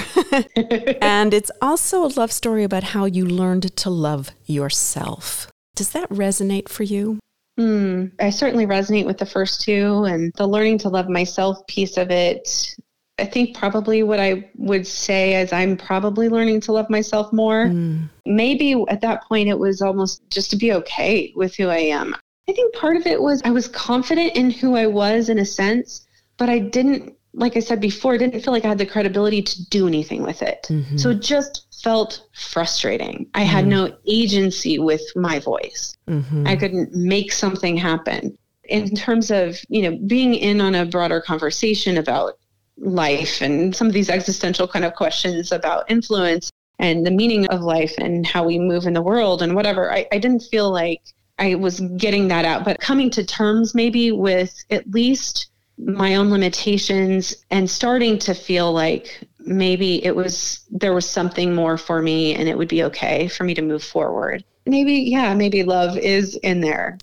and 1.02 1.34
it's 1.34 1.50
also 1.60 2.04
a 2.04 2.08
love 2.08 2.32
story 2.32 2.64
about 2.64 2.82
how 2.82 3.04
you 3.04 3.24
learned 3.24 3.76
to 3.76 3.90
love 3.90 4.30
yourself. 4.46 5.48
Does 5.74 5.90
that 5.90 6.08
resonate 6.10 6.68
for 6.68 6.82
you? 6.82 7.18
Hmm. 7.58 8.06
I 8.18 8.30
certainly 8.30 8.66
resonate 8.66 9.06
with 9.06 9.18
the 9.18 9.26
first 9.26 9.60
two 9.60 10.04
and 10.04 10.32
the 10.36 10.46
learning 10.46 10.78
to 10.78 10.88
love 10.88 11.08
myself 11.08 11.58
piece 11.66 11.96
of 11.96 12.10
it. 12.10 12.74
I 13.18 13.26
think 13.26 13.56
probably 13.56 14.02
what 14.02 14.18
I 14.18 14.50
would 14.56 14.86
say 14.86 15.40
is 15.40 15.52
I'm 15.52 15.76
probably 15.76 16.28
learning 16.28 16.60
to 16.62 16.72
love 16.72 16.88
myself 16.88 17.32
more. 17.32 17.66
Mm. 17.66 18.08
Maybe 18.24 18.74
at 18.88 19.02
that 19.02 19.24
point 19.24 19.48
it 19.48 19.58
was 19.58 19.82
almost 19.82 20.22
just 20.30 20.50
to 20.50 20.56
be 20.56 20.72
okay 20.72 21.32
with 21.36 21.54
who 21.54 21.68
I 21.68 21.78
am. 21.78 22.16
I 22.48 22.52
think 22.52 22.74
part 22.74 22.96
of 22.96 23.06
it 23.06 23.20
was 23.20 23.40
I 23.44 23.50
was 23.50 23.68
confident 23.68 24.36
in 24.36 24.50
who 24.50 24.76
I 24.76 24.86
was 24.86 25.28
in 25.28 25.38
a 25.38 25.44
sense, 25.44 26.06
but 26.36 26.48
I 26.48 26.58
didn't, 26.58 27.14
like 27.34 27.56
I 27.56 27.60
said 27.60 27.80
before, 27.80 28.18
didn't 28.18 28.40
feel 28.40 28.52
like 28.52 28.64
I 28.64 28.68
had 28.68 28.78
the 28.78 28.86
credibility 28.86 29.42
to 29.42 29.68
do 29.68 29.86
anything 29.86 30.22
with 30.22 30.42
it. 30.42 30.66
Mm-hmm. 30.68 30.96
So 30.96 31.10
it 31.10 31.20
just 31.20 31.66
felt 31.82 32.26
frustrating. 32.34 33.28
I 33.34 33.42
mm-hmm. 33.42 33.48
had 33.48 33.66
no 33.66 33.96
agency 34.06 34.78
with 34.78 35.02
my 35.14 35.38
voice. 35.38 35.96
Mm-hmm. 36.08 36.46
I 36.46 36.56
couldn't 36.56 36.94
make 36.94 37.32
something 37.32 37.76
happen. 37.76 38.36
In 38.64 38.94
terms 38.94 39.30
of, 39.30 39.58
you 39.68 39.82
know, 39.82 39.98
being 40.06 40.34
in 40.34 40.60
on 40.60 40.74
a 40.74 40.86
broader 40.86 41.20
conversation 41.20 41.98
about 41.98 42.38
life 42.78 43.40
and 43.40 43.74
some 43.74 43.86
of 43.86 43.92
these 43.92 44.08
existential 44.08 44.66
kind 44.66 44.84
of 44.84 44.94
questions 44.94 45.52
about 45.52 45.90
influence 45.90 46.50
and 46.78 47.06
the 47.06 47.10
meaning 47.10 47.46
of 47.48 47.60
life 47.60 47.94
and 47.98 48.26
how 48.26 48.44
we 48.44 48.58
move 48.58 48.86
in 48.86 48.94
the 48.94 49.02
world 49.02 49.42
and 49.42 49.54
whatever, 49.54 49.92
I, 49.92 50.06
I 50.10 50.18
didn't 50.18 50.40
feel 50.40 50.70
like 50.70 51.02
I 51.42 51.56
was 51.56 51.80
getting 51.96 52.28
that 52.28 52.44
out, 52.44 52.64
but 52.64 52.78
coming 52.78 53.10
to 53.10 53.24
terms 53.24 53.74
maybe 53.74 54.12
with 54.12 54.64
at 54.70 54.88
least 54.92 55.48
my 55.76 56.14
own 56.14 56.30
limitations 56.30 57.34
and 57.50 57.68
starting 57.68 58.16
to 58.20 58.32
feel 58.32 58.72
like 58.72 59.26
maybe 59.40 60.04
it 60.04 60.14
was 60.14 60.60
there 60.70 60.94
was 60.94 61.08
something 61.08 61.52
more 61.52 61.76
for 61.76 62.00
me 62.00 62.32
and 62.32 62.48
it 62.48 62.56
would 62.56 62.68
be 62.68 62.84
okay 62.84 63.26
for 63.26 63.42
me 63.42 63.54
to 63.54 63.62
move 63.62 63.82
forward. 63.82 64.44
Maybe, 64.66 64.94
yeah, 64.94 65.34
maybe 65.34 65.64
love 65.64 65.98
is 65.98 66.36
in 66.36 66.60
there. 66.60 66.96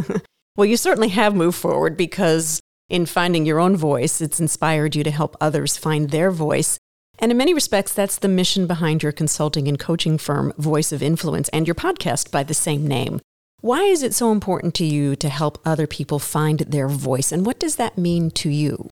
well, 0.56 0.66
you 0.66 0.76
certainly 0.76 1.10
have 1.10 1.36
moved 1.36 1.56
forward 1.56 1.96
because 1.96 2.58
in 2.90 3.06
finding 3.06 3.46
your 3.46 3.60
own 3.60 3.76
voice, 3.76 4.20
it's 4.20 4.40
inspired 4.40 4.96
you 4.96 5.04
to 5.04 5.12
help 5.12 5.36
others 5.40 5.76
find 5.76 6.10
their 6.10 6.32
voice. 6.32 6.78
And 7.20 7.30
in 7.30 7.38
many 7.38 7.54
respects, 7.54 7.92
that's 7.92 8.18
the 8.18 8.26
mission 8.26 8.66
behind 8.66 9.04
your 9.04 9.12
consulting 9.12 9.68
and 9.68 9.78
coaching 9.78 10.18
firm, 10.18 10.52
Voice 10.58 10.90
of 10.90 11.00
Influence, 11.00 11.48
and 11.50 11.68
your 11.68 11.76
podcast 11.76 12.32
by 12.32 12.42
the 12.42 12.54
same 12.54 12.88
name. 12.88 13.20
Why 13.64 13.84
is 13.84 14.02
it 14.02 14.12
so 14.12 14.30
important 14.30 14.74
to 14.74 14.84
you 14.84 15.16
to 15.16 15.28
help 15.30 15.58
other 15.64 15.86
people 15.86 16.18
find 16.18 16.58
their 16.58 16.86
voice? 16.86 17.32
And 17.32 17.46
what 17.46 17.58
does 17.58 17.76
that 17.76 17.96
mean 17.96 18.30
to 18.32 18.50
you? 18.50 18.90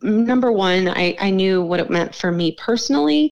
Number 0.00 0.50
one, 0.50 0.88
I, 0.88 1.14
I 1.20 1.28
knew 1.28 1.60
what 1.62 1.80
it 1.80 1.90
meant 1.90 2.14
for 2.14 2.32
me 2.32 2.52
personally. 2.52 3.30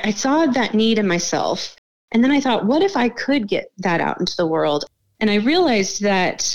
I 0.00 0.10
saw 0.10 0.46
that 0.46 0.72
need 0.72 0.98
in 0.98 1.06
myself. 1.06 1.76
And 2.12 2.24
then 2.24 2.30
I 2.30 2.40
thought, 2.40 2.64
what 2.64 2.80
if 2.80 2.96
I 2.96 3.10
could 3.10 3.46
get 3.46 3.72
that 3.76 4.00
out 4.00 4.20
into 4.20 4.34
the 4.34 4.46
world? 4.46 4.86
And 5.20 5.30
I 5.30 5.34
realized 5.34 6.00
that 6.00 6.54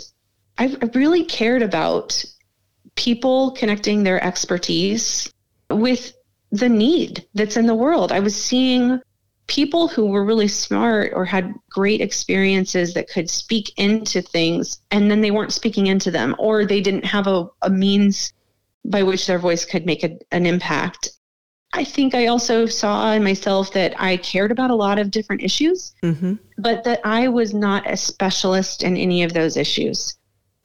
I 0.58 0.76
really 0.96 1.24
cared 1.24 1.62
about 1.62 2.26
people 2.96 3.52
connecting 3.52 4.02
their 4.02 4.24
expertise 4.24 5.32
with 5.70 6.14
the 6.52 6.68
need 6.68 7.28
that's 7.36 7.58
in 7.58 7.68
the 7.68 7.76
world. 7.76 8.12
I 8.12 8.22
was 8.22 8.36
seeing 8.36 9.00
people 9.48 9.88
who 9.88 10.06
were 10.08 10.26
really 10.26 10.48
smart 10.48 11.14
or 11.16 11.26
had 11.26 11.54
great 11.70 12.02
experiences 12.02 12.94
that 12.94 13.10
could 13.10 13.30
speak 13.30 13.72
into 13.78 14.22
things 14.22 14.80
and 14.92 15.10
then 15.10 15.22
they 15.22 15.32
weren't 15.32 15.54
speaking 15.54 15.88
into 15.88 16.12
them 16.12 16.36
or 16.38 16.66
they 16.66 16.82
didn't 16.82 17.06
have 17.06 17.28
a, 17.28 17.48
a 17.62 17.70
means 17.70 18.34
by 18.86 19.04
which 19.04 19.26
their 19.26 19.40
voice 19.40 19.66
could 19.66 19.86
make 19.86 20.04
a, 20.04 20.18
an 20.32 20.46
impact 20.46 21.10
i 21.74 21.84
think 21.84 22.14
i 22.14 22.28
also 22.28 22.66
saw 22.66 23.14
in 23.14 23.24
myself 23.24 23.72
that 23.72 23.94
i 24.02 24.18
cared 24.18 24.52
about 24.52 24.70
a 24.70 24.76
lot 24.76 25.00
of 25.00 25.12
different 25.12 25.42
issues 25.42 25.94
mm-hmm. 26.04 26.34
but 26.58 26.84
that 26.84 27.00
i 27.06 27.28
was 27.28 27.54
not 27.54 27.90
a 27.90 27.96
specialist 27.96 28.84
in 28.84 28.98
any 28.98 29.24
of 29.24 29.34
those 29.34 29.56
issues 29.56 30.18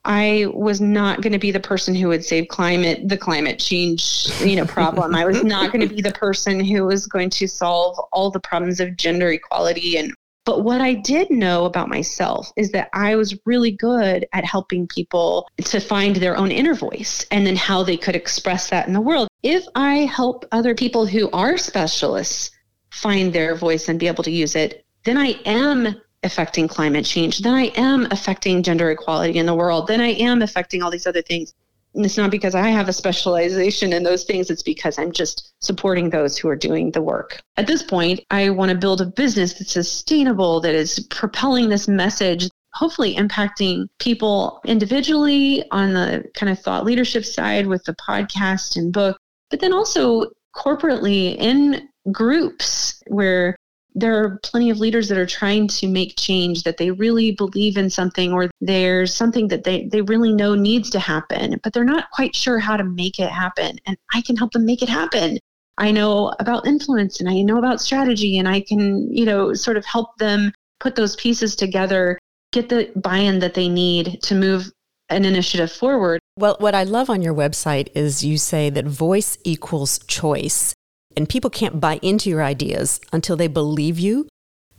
I 0.05 0.47
was 0.53 0.81
not 0.81 1.21
going 1.21 1.33
to 1.33 1.39
be 1.39 1.51
the 1.51 1.59
person 1.59 1.95
who 1.95 2.09
would 2.09 2.25
save 2.25 2.49
climate 2.49 3.07
the 3.07 3.17
climate 3.17 3.59
change 3.59 4.29
you 4.41 4.55
know 4.55 4.65
problem. 4.65 5.15
I 5.15 5.25
was 5.25 5.43
not 5.43 5.71
going 5.71 5.87
to 5.87 5.93
be 5.93 6.01
the 6.01 6.11
person 6.11 6.59
who 6.59 6.85
was 6.85 7.07
going 7.07 7.29
to 7.31 7.47
solve 7.47 7.97
all 8.11 8.29
the 8.29 8.39
problems 8.39 8.79
of 8.79 8.97
gender 8.97 9.31
equality 9.31 9.97
and 9.97 10.13
but 10.45 10.63
what 10.63 10.81
I 10.81 10.93
did 10.93 11.29
know 11.29 11.63
about 11.63 11.87
myself 11.87 12.51
is 12.57 12.71
that 12.71 12.89
I 12.93 13.15
was 13.15 13.39
really 13.45 13.71
good 13.71 14.27
at 14.33 14.43
helping 14.43 14.87
people 14.87 15.47
to 15.63 15.79
find 15.79 16.17
their 16.17 16.35
own 16.35 16.51
inner 16.51 16.73
voice 16.73 17.25
and 17.31 17.47
then 17.47 17.55
how 17.55 17.81
they 17.83 17.95
could 17.95 18.15
express 18.15 18.69
that 18.69 18.85
in 18.85 18.93
the 18.93 18.99
world. 18.99 19.29
If 19.41 19.65
I 19.75 19.99
help 19.99 20.45
other 20.51 20.75
people 20.75 21.05
who 21.05 21.29
are 21.31 21.57
specialists 21.57 22.51
find 22.91 23.31
their 23.31 23.55
voice 23.55 23.87
and 23.87 23.99
be 23.99 24.07
able 24.07 24.23
to 24.25 24.31
use 24.31 24.55
it, 24.55 24.85
then 25.05 25.17
I 25.17 25.39
am 25.45 25.95
affecting 26.23 26.67
climate 26.67 27.05
change, 27.05 27.39
then 27.39 27.53
I 27.53 27.65
am 27.75 28.07
affecting 28.11 28.63
gender 28.63 28.91
equality 28.91 29.37
in 29.37 29.45
the 29.45 29.55
world, 29.55 29.87
then 29.87 30.01
I 30.01 30.09
am 30.13 30.41
affecting 30.41 30.81
all 30.81 30.91
these 30.91 31.07
other 31.07 31.21
things. 31.21 31.53
And 31.95 32.03
it's 32.03 32.17
not 32.17 32.31
because 32.31 32.55
I 32.55 32.69
have 32.69 32.89
a 32.89 32.93
specialization 32.93 33.93
in 33.93 34.03
those 34.03 34.23
things, 34.23 34.49
it's 34.49 34.63
because 34.63 34.97
I'm 34.97 35.11
just 35.11 35.53
supporting 35.59 36.09
those 36.09 36.37
who 36.37 36.49
are 36.49 36.55
doing 36.55 36.91
the 36.91 37.01
work. 37.01 37.39
At 37.57 37.67
this 37.67 37.83
point, 37.83 38.21
I 38.31 38.49
want 38.49 38.71
to 38.71 38.77
build 38.77 39.01
a 39.01 39.05
business 39.05 39.53
that's 39.53 39.73
sustainable, 39.73 40.59
that 40.61 40.73
is 40.73 40.99
propelling 41.11 41.69
this 41.69 41.87
message, 41.87 42.49
hopefully 42.73 43.15
impacting 43.15 43.87
people 43.99 44.59
individually 44.65 45.63
on 45.69 45.93
the 45.93 46.23
kind 46.33 46.51
of 46.51 46.59
thought 46.59 46.85
leadership 46.85 47.25
side 47.25 47.67
with 47.67 47.83
the 47.83 47.93
podcast 47.95 48.75
and 48.75 48.91
book, 48.91 49.17
but 49.51 49.59
then 49.59 49.73
also 49.73 50.25
corporately 50.55 51.35
in 51.37 51.87
groups 52.11 53.01
where 53.07 53.55
there 53.95 54.21
are 54.21 54.39
plenty 54.43 54.69
of 54.69 54.79
leaders 54.79 55.07
that 55.09 55.17
are 55.17 55.25
trying 55.25 55.67
to 55.67 55.87
make 55.87 56.17
change 56.17 56.63
that 56.63 56.77
they 56.77 56.91
really 56.91 57.31
believe 57.31 57.77
in 57.77 57.89
something 57.89 58.33
or 58.33 58.49
there's 58.61 59.13
something 59.13 59.47
that 59.49 59.63
they, 59.63 59.85
they 59.85 60.01
really 60.01 60.33
know 60.33 60.55
needs 60.55 60.89
to 60.91 60.99
happen, 60.99 61.59
but 61.63 61.73
they're 61.73 61.83
not 61.83 62.09
quite 62.11 62.35
sure 62.35 62.59
how 62.59 62.75
to 62.75 62.83
make 62.83 63.19
it 63.19 63.29
happen. 63.29 63.77
And 63.85 63.97
I 64.13 64.21
can 64.21 64.35
help 64.35 64.51
them 64.51 64.65
make 64.65 64.81
it 64.81 64.89
happen. 64.89 65.37
I 65.77 65.91
know 65.91 66.33
about 66.39 66.67
influence 66.67 67.19
and 67.19 67.29
I 67.29 67.41
know 67.41 67.57
about 67.57 67.81
strategy 67.81 68.37
and 68.37 68.47
I 68.47 68.61
can, 68.61 69.11
you 69.11 69.25
know, 69.25 69.53
sort 69.53 69.77
of 69.77 69.85
help 69.85 70.17
them 70.17 70.51
put 70.79 70.95
those 70.95 71.15
pieces 71.15 71.55
together, 71.55 72.19
get 72.51 72.69
the 72.69 72.91
buy 72.95 73.17
in 73.17 73.39
that 73.39 73.53
they 73.53 73.69
need 73.69 74.21
to 74.23 74.35
move 74.35 74.71
an 75.09 75.25
initiative 75.25 75.71
forward. 75.71 76.19
Well, 76.37 76.57
what 76.59 76.75
I 76.75 76.83
love 76.83 77.09
on 77.09 77.21
your 77.21 77.33
website 77.33 77.89
is 77.95 78.23
you 78.23 78.37
say 78.37 78.69
that 78.69 78.85
voice 78.85 79.37
equals 79.43 79.99
choice. 80.07 80.73
And 81.15 81.29
people 81.29 81.49
can't 81.49 81.79
buy 81.79 81.99
into 82.01 82.29
your 82.29 82.43
ideas 82.43 82.99
until 83.11 83.35
they 83.35 83.47
believe 83.47 83.99
you, 83.99 84.27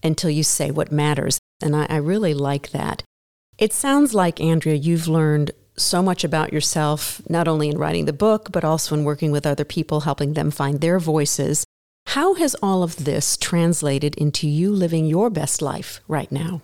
until 0.03 0.31
you 0.31 0.43
say 0.43 0.71
what 0.71 0.93
matters. 0.93 1.39
And 1.63 1.75
I, 1.77 1.87
I 1.89 1.97
really 1.97 2.35
like 2.35 2.71
that. 2.71 3.03
It 3.57 3.73
sounds 3.73 4.15
like, 4.15 4.41
Andrea, 4.41 4.75
you've 4.75 5.09
learned 5.09 5.53
so 5.77 6.03
much 6.03 6.25
about 6.25 6.53
yourself, 6.53 7.21
not 7.29 7.49
only 7.49 7.69
in 7.69 7.79
writing 7.79 8.05
the 8.05 8.13
book, 8.13 8.51
but 8.53 8.65
also 8.65 8.95
in 8.95 9.05
working 9.05 9.33
with 9.33 9.47
other 9.47 9.65
people, 9.65 10.01
helping 10.01 10.35
them 10.35 10.51
find 10.51 10.81
their 10.81 10.99
voices. 10.99 11.65
How 12.07 12.35
has 12.35 12.55
all 12.57 12.83
of 12.83 13.05
this 13.05 13.37
translated 13.37 14.15
into 14.17 14.49
you 14.49 14.73
living 14.73 15.07
your 15.07 15.31
best 15.31 15.63
life 15.63 16.01
right 16.07 16.31
now? 16.31 16.63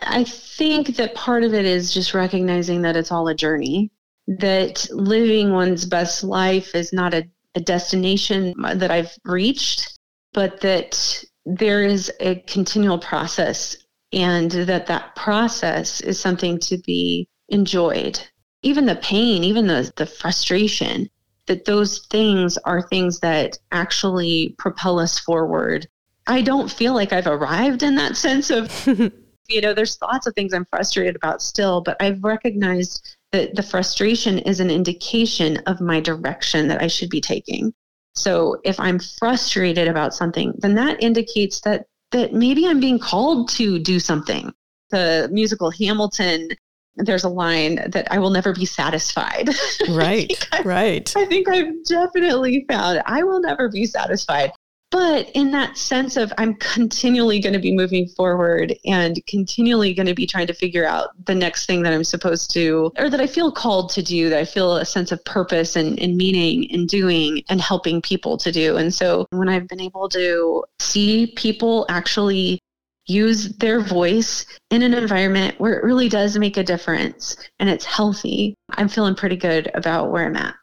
I 0.00 0.24
think 0.24 0.96
that 0.96 1.14
part 1.14 1.44
of 1.44 1.54
it 1.54 1.64
is 1.64 1.92
just 1.92 2.14
recognizing 2.14 2.82
that 2.82 2.96
it's 2.96 3.12
all 3.12 3.28
a 3.28 3.34
journey, 3.34 3.90
that 4.26 4.86
living 4.90 5.52
one's 5.52 5.84
best 5.84 6.24
life 6.24 6.74
is 6.74 6.92
not 6.92 7.14
a 7.14 7.28
a 7.54 7.60
destination 7.60 8.54
that 8.74 8.90
I've 8.90 9.16
reached, 9.24 9.98
but 10.32 10.60
that 10.60 11.24
there 11.44 11.82
is 11.82 12.12
a 12.20 12.36
continual 12.46 12.98
process 12.98 13.76
and 14.12 14.50
that 14.50 14.86
that 14.86 15.14
process 15.16 16.00
is 16.00 16.18
something 16.18 16.58
to 16.60 16.78
be 16.78 17.28
enjoyed. 17.48 18.20
Even 18.62 18.86
the 18.86 18.96
pain, 18.96 19.44
even 19.44 19.66
the, 19.66 19.92
the 19.96 20.06
frustration, 20.06 21.08
that 21.46 21.64
those 21.64 22.06
things 22.06 22.58
are 22.58 22.82
things 22.82 23.20
that 23.20 23.58
actually 23.72 24.54
propel 24.58 24.98
us 24.98 25.18
forward. 25.18 25.86
I 26.26 26.42
don't 26.42 26.70
feel 26.70 26.94
like 26.94 27.12
I've 27.12 27.26
arrived 27.26 27.82
in 27.82 27.96
that 27.96 28.16
sense 28.16 28.50
of, 28.50 28.70
you 29.50 29.60
know, 29.60 29.74
there's 29.74 29.98
lots 30.00 30.26
of 30.26 30.34
things 30.34 30.54
I'm 30.54 30.64
frustrated 30.66 31.16
about 31.16 31.42
still, 31.42 31.80
but 31.80 31.96
I've 32.00 32.22
recognized 32.22 33.16
that 33.32 33.56
the 33.56 33.62
frustration 33.62 34.38
is 34.38 34.60
an 34.60 34.70
indication 34.70 35.58
of 35.66 35.80
my 35.80 36.00
direction 36.00 36.68
that 36.68 36.82
I 36.82 36.86
should 36.86 37.10
be 37.10 37.20
taking. 37.20 37.72
So 38.14 38.60
if 38.64 38.78
I'm 38.80 38.98
frustrated 38.98 39.88
about 39.88 40.14
something, 40.14 40.54
then 40.58 40.74
that 40.76 41.02
indicates 41.02 41.60
that 41.62 41.86
that 42.12 42.32
maybe 42.32 42.66
I'm 42.66 42.80
being 42.80 42.98
called 42.98 43.48
to 43.50 43.78
do 43.78 44.00
something. 44.00 44.52
the 44.90 45.28
musical 45.30 45.70
Hamilton, 45.70 46.48
there's 46.96 47.22
a 47.22 47.28
line 47.28 47.76
that 47.90 48.08
I 48.10 48.18
will 48.18 48.30
never 48.30 48.52
be 48.52 48.64
satisfied. 48.64 49.50
Right, 49.88 50.48
I 50.52 50.62
right. 50.62 51.16
I 51.16 51.24
think 51.26 51.48
I've 51.48 51.84
definitely 51.84 52.64
found 52.68 53.02
I 53.06 53.22
will 53.22 53.40
never 53.40 53.68
be 53.68 53.86
satisfied. 53.86 54.52
But 54.90 55.30
in 55.34 55.52
that 55.52 55.78
sense 55.78 56.16
of 56.16 56.32
I'm 56.36 56.54
continually 56.54 57.38
going 57.38 57.52
to 57.52 57.60
be 57.60 57.74
moving 57.74 58.08
forward 58.08 58.74
and 58.84 59.24
continually 59.26 59.94
going 59.94 60.06
to 60.06 60.14
be 60.14 60.26
trying 60.26 60.48
to 60.48 60.52
figure 60.52 60.84
out 60.84 61.10
the 61.26 61.34
next 61.34 61.66
thing 61.66 61.82
that 61.82 61.92
I'm 61.92 62.02
supposed 62.02 62.50
to, 62.54 62.92
or 62.98 63.08
that 63.08 63.20
I 63.20 63.28
feel 63.28 63.52
called 63.52 63.90
to 63.90 64.02
do, 64.02 64.28
that 64.28 64.38
I 64.38 64.44
feel 64.44 64.76
a 64.76 64.84
sense 64.84 65.12
of 65.12 65.24
purpose 65.24 65.76
and, 65.76 65.98
and 66.00 66.16
meaning 66.16 66.64
in 66.64 66.86
doing 66.86 67.42
and 67.48 67.60
helping 67.60 68.02
people 68.02 68.36
to 68.38 68.50
do. 68.50 68.76
And 68.78 68.92
so 68.92 69.26
when 69.30 69.48
I've 69.48 69.68
been 69.68 69.80
able 69.80 70.08
to 70.08 70.64
see 70.80 71.28
people 71.36 71.86
actually 71.88 72.58
use 73.06 73.56
their 73.56 73.80
voice 73.80 74.46
in 74.70 74.82
an 74.82 74.94
environment 74.94 75.58
where 75.58 75.74
it 75.74 75.84
really 75.84 76.08
does 76.08 76.38
make 76.38 76.56
a 76.56 76.64
difference 76.64 77.36
and 77.58 77.68
it's 77.68 77.84
healthy, 77.84 78.54
I'm 78.70 78.88
feeling 78.88 79.14
pretty 79.14 79.36
good 79.36 79.70
about 79.74 80.10
where 80.10 80.26
I'm 80.26 80.36
at. 80.36 80.54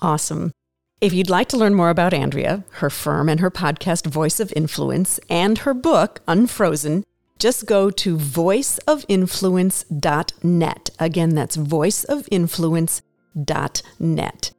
Awesome. 0.00 0.52
If 1.04 1.12
you'd 1.12 1.28
like 1.28 1.50
to 1.50 1.58
learn 1.58 1.74
more 1.74 1.90
about 1.90 2.14
Andrea, 2.14 2.64
her 2.80 2.88
firm 2.88 3.28
and 3.28 3.40
her 3.40 3.50
podcast 3.50 4.06
Voice 4.06 4.40
of 4.40 4.50
Influence, 4.56 5.20
and 5.28 5.58
her 5.58 5.74
book 5.74 6.22
Unfrozen, 6.26 7.04
just 7.38 7.66
go 7.66 7.90
to 7.90 8.16
voiceofinfluence.net. 8.16 10.90
Again, 10.98 11.34
that's 11.34 11.58
voiceofinfluence.net. 11.58 14.52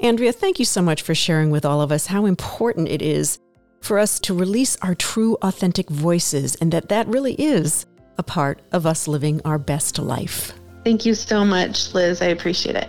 Andrea, 0.00 0.32
thank 0.32 0.58
you 0.58 0.64
so 0.64 0.82
much 0.82 1.02
for 1.02 1.14
sharing 1.14 1.52
with 1.52 1.64
all 1.64 1.80
of 1.80 1.92
us 1.92 2.06
how 2.06 2.26
important 2.26 2.88
it 2.88 3.00
is 3.00 3.38
for 3.80 4.00
us 4.00 4.18
to 4.18 4.34
release 4.34 4.76
our 4.82 4.96
true 4.96 5.38
authentic 5.40 5.88
voices 5.88 6.56
and 6.56 6.72
that 6.72 6.88
that 6.88 7.06
really 7.06 7.34
is 7.34 7.86
a 8.18 8.24
part 8.24 8.60
of 8.72 8.86
us 8.86 9.06
living 9.06 9.40
our 9.44 9.56
best 9.56 10.00
life. 10.00 10.52
Thank 10.82 11.06
you 11.06 11.14
so 11.14 11.44
much, 11.44 11.94
Liz. 11.94 12.20
I 12.20 12.26
appreciate 12.26 12.74
it. 12.74 12.88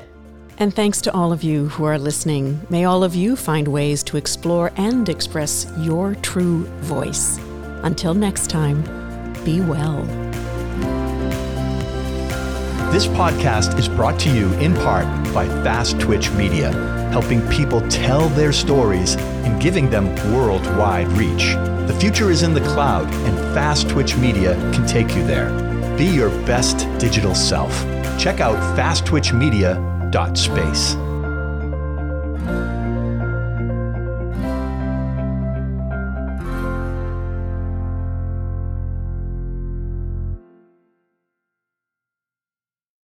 And 0.60 0.74
thanks 0.74 1.02
to 1.02 1.14
all 1.14 1.34
of 1.34 1.44
you 1.44 1.70
who 1.70 1.84
are 1.84 1.98
listening. 1.98 2.62
May 2.70 2.86
all 2.86 3.04
of 3.04 3.16
you 3.16 3.36
find 3.36 3.68
ways 3.68 4.04
to 4.04 4.18
explore 4.18 4.72
and 4.78 5.10
express 5.10 5.72
your 5.80 6.16
true 6.16 6.66
voice. 6.82 7.38
Until 7.84 8.14
next 8.14 8.50
time, 8.50 8.84
be 9.44 9.62
well. 9.62 10.04
This 12.92 13.08
podcast 13.08 13.80
is 13.80 13.90
brought 13.90 14.20
to 14.20 14.30
you 14.30 14.54
in 14.60 14.76
part 14.76 15.06
by 15.34 15.48
Fast 15.64 16.00
Twitch 16.00 16.30
Media, 16.32 16.72
helping 17.12 17.42
people 17.50 17.82
tell 17.90 18.30
their 18.30 18.54
stories 18.54 19.16
and 19.16 19.60
giving 19.60 19.90
them 19.90 20.14
worldwide 20.32 21.08
reach. 21.14 21.56
The 21.88 21.98
future 22.00 22.30
is 22.30 22.44
in 22.44 22.54
the 22.54 22.62
cloud, 22.62 23.12
and 23.12 23.38
Fast 23.56 23.90
Twitch 23.90 24.16
Media 24.16 24.54
can 24.72 24.86
take 24.86 25.16
you 25.16 25.26
there. 25.26 25.50
Be 25.98 26.06
your 26.06 26.30
best 26.46 26.88
digital 27.00 27.34
self. 27.34 27.72
Check 28.20 28.40
out 28.40 28.54
fasttwitchmedia.space. 30.14 31.03